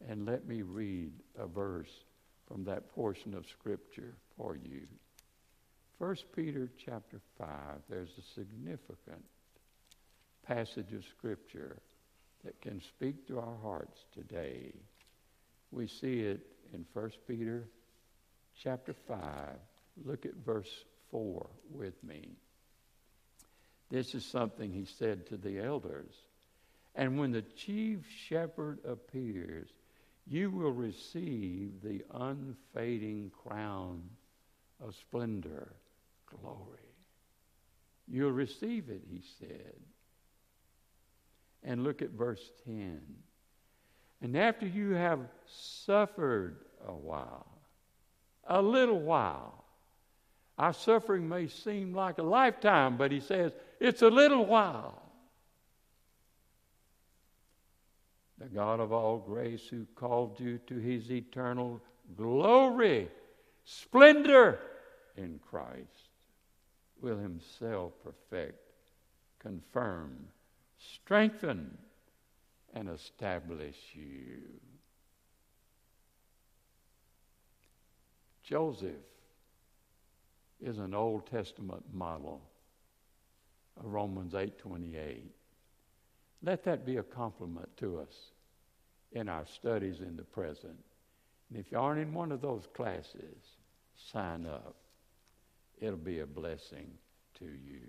[0.08, 2.04] and let me read a verse
[2.46, 4.86] from that portion of Scripture for you.
[5.98, 7.48] 1 Peter chapter 5,
[7.88, 9.24] there's a significant
[10.46, 11.78] passage of Scripture
[12.44, 14.72] that can speak to our hearts today.
[15.70, 16.40] We see it
[16.72, 17.68] in 1 Peter
[18.62, 19.18] chapter 5.
[20.04, 22.36] Look at verse 4 with me.
[23.90, 26.14] This is something he said to the elders.
[26.94, 29.68] And when the chief shepherd appears,
[30.26, 34.02] you will receive the unfading crown
[34.84, 35.72] of splendor
[36.26, 36.78] glory.
[38.06, 39.76] You'll receive it, he said.
[41.62, 43.00] And look at verse 10.
[44.20, 46.56] And after you have suffered
[46.86, 47.57] a while,
[48.48, 49.64] a little while,
[50.58, 55.00] our suffering may seem like a lifetime, but he says it's a little while.
[58.38, 61.80] The God of all grace who called you to his eternal
[62.16, 63.08] glory,
[63.64, 64.58] splendor
[65.16, 66.10] in Christ
[67.00, 68.60] will himself perfect,
[69.38, 70.16] confirm,
[70.78, 71.76] strengthen,
[72.74, 74.38] and establish you.
[78.48, 79.04] Joseph
[80.58, 82.40] is an Old Testament model
[83.76, 85.30] of Romans 8:28.
[86.42, 88.32] Let that be a compliment to us
[89.12, 90.82] in our studies in the present.
[91.50, 93.56] And if you aren't in one of those classes,
[93.94, 94.76] sign up
[95.78, 96.90] it'll be a blessing
[97.34, 97.82] to you.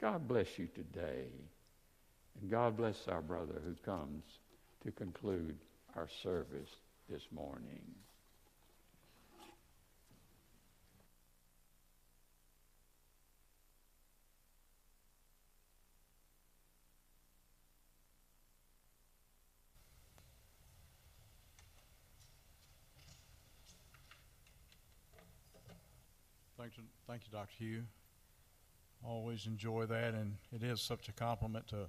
[0.00, 1.28] God bless you today.
[2.40, 4.24] And God bless our brother who comes
[4.84, 5.56] to conclude
[5.94, 6.70] our service
[7.08, 7.84] this morning.
[27.22, 27.54] Thank you, Dr.
[27.58, 27.82] Hugh.
[29.04, 31.88] Always enjoy that, and it is such a compliment to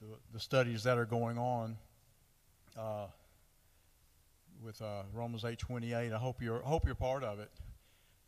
[0.00, 1.76] the, the studies that are going on
[2.78, 3.06] uh,
[4.62, 6.12] with uh, Romans eight twenty eight.
[6.12, 7.50] I hope you're hope you're part of it.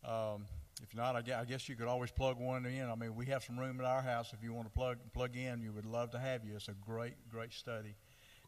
[0.07, 0.45] Um,
[0.83, 2.87] if not, I guess, I guess you could always plug one in.
[2.87, 5.35] I mean, we have some room at our house if you want to plug plug
[5.35, 5.61] in.
[5.61, 6.55] You would love to have you.
[6.55, 7.95] It's a great great study,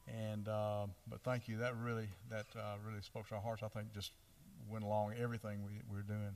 [0.08, 1.58] and uh, but thank you.
[1.58, 3.64] That really that uh, really spoke to our hearts.
[3.64, 4.12] I think just
[4.70, 6.36] went along everything we, we're doing.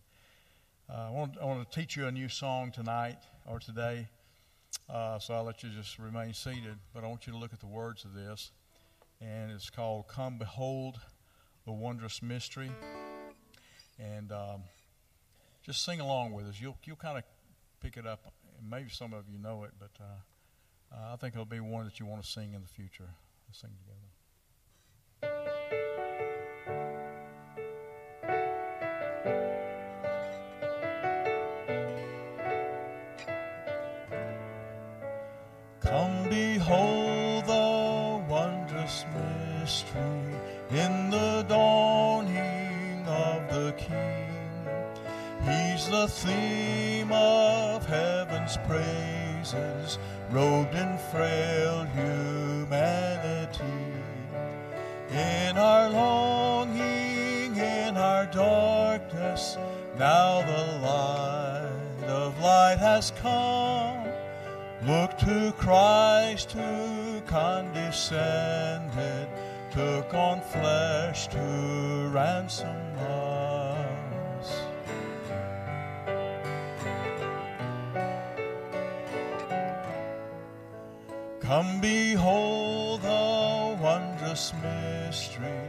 [0.89, 4.07] Uh, I, want, I want to teach you a new song tonight or today,
[4.89, 6.77] uh, so I'll let you just remain seated.
[6.93, 8.51] But I want you to look at the words of this,
[9.21, 10.99] and it's called "Come Behold
[11.65, 12.69] the Wondrous Mystery,"
[13.97, 14.63] and um,
[15.65, 16.59] just sing along with us.
[16.59, 17.23] You'll you'll kind of
[17.81, 21.45] pick it up, maybe some of you know it, but uh, uh, I think it'll
[21.45, 23.09] be one that you want to sing in the future.
[23.47, 23.71] Let's sing
[25.21, 26.12] together.
[46.03, 49.97] The theme of heaven's praises,
[50.31, 53.63] robed in frail humanity.
[55.11, 59.57] In our longing, in our darkness,
[59.97, 64.05] now the light of light has come.
[64.85, 69.29] Look to Christ who condescended,
[69.71, 72.82] took on flesh to ransom
[81.43, 85.59] Come behold the wondrous mystery,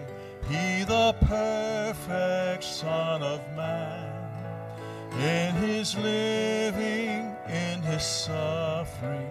[0.48, 4.12] He the perfect Son of Man.
[5.18, 9.28] In His living, in His suffering,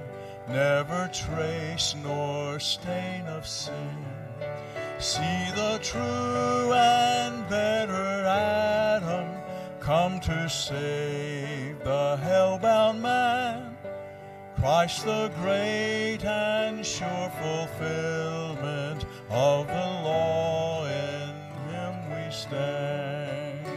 [0.50, 4.06] never trace nor stain of sin.
[5.00, 9.30] See the true and better Adam
[9.80, 13.43] come to save the hell-bound man.
[14.64, 21.36] Christ the great and sure fulfillment of the law, in
[21.68, 23.68] him we stand.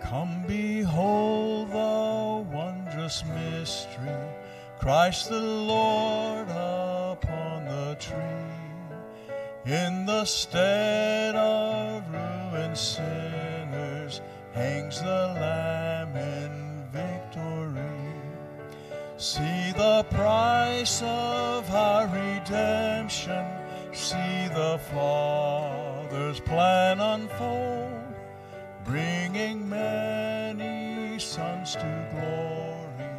[0.00, 4.10] Come behold the wondrous mystery,
[4.80, 9.72] Christ the Lord upon the tree.
[9.72, 13.51] In the stead of ruined sinners
[14.54, 18.12] hangs the Lamb in victory.
[19.16, 23.44] See the price of our redemption.
[23.92, 28.14] See the Father's plan unfold,
[28.84, 33.10] bringing many sons to glory,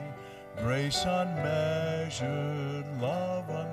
[0.58, 3.73] grace unmeasured, love untold.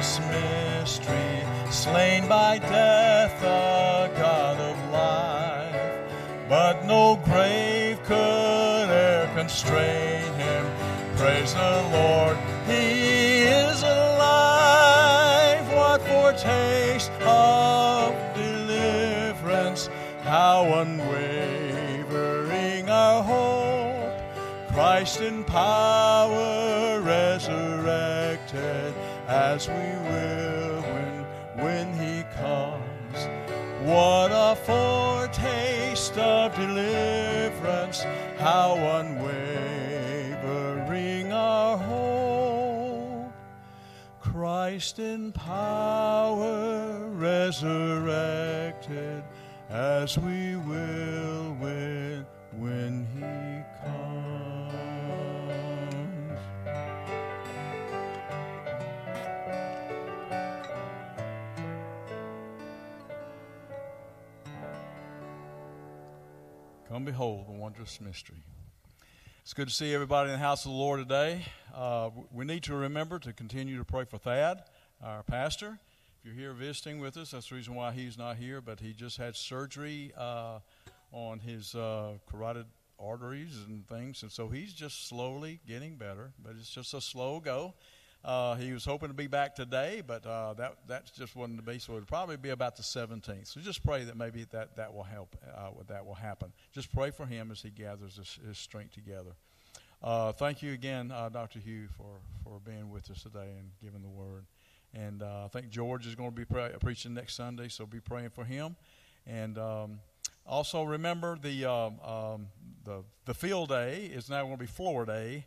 [0.00, 5.76] Wondrous mystery, slain by death, the God of life.
[6.48, 10.66] But no grave could e'er constrain him.
[11.16, 15.68] Praise the Lord, he is alive.
[15.74, 19.90] What foretaste of deliverance,
[20.22, 22.08] how unwavering
[22.88, 23.50] our hope.
[24.72, 28.94] Christ in power resurrected,
[29.30, 31.24] as we will when,
[31.62, 33.28] when he comes.
[33.84, 38.04] What a foretaste of deliverance,
[38.38, 40.32] how unwavering
[41.32, 43.32] our hope.
[44.20, 48.02] Christ in power resurrected,
[49.68, 52.26] as we will when,
[52.58, 53.49] when he
[67.00, 68.42] Come behold the wondrous mystery.
[69.40, 71.46] It's good to see everybody in the house of the Lord today.
[71.74, 74.62] Uh, we need to remember to continue to pray for Thad,
[75.02, 75.78] our pastor.
[76.18, 78.92] If you're here visiting with us, that's the reason why he's not here, but he
[78.92, 80.58] just had surgery uh,
[81.10, 82.66] on his uh, carotid
[82.98, 87.40] arteries and things, and so he's just slowly getting better, but it's just a slow
[87.40, 87.72] go.
[88.22, 91.62] Uh, he was hoping to be back today, but uh, that that just wasn't to
[91.64, 91.78] be.
[91.78, 93.46] So it'll probably be about the 17th.
[93.46, 95.36] So just pray that maybe that that will help.
[95.56, 96.52] Uh, that will happen.
[96.72, 99.30] Just pray for him as he gathers his, his strength together.
[100.02, 101.60] Uh, thank you again, uh, Dr.
[101.60, 104.44] Hugh, for for being with us today and giving the word.
[104.92, 108.00] And uh, I think George is going to be pre- preaching next Sunday, so be
[108.00, 108.76] praying for him.
[109.26, 110.00] And um,
[110.44, 112.46] also remember the um, um,
[112.84, 115.46] the the field day is now going to be floor day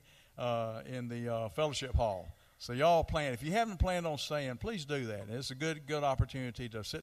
[0.88, 2.28] in the fellowship hall.
[2.64, 3.34] So y'all plan.
[3.34, 5.26] If you haven't planned on staying, please do that.
[5.30, 6.92] It's a good good opportunity to sit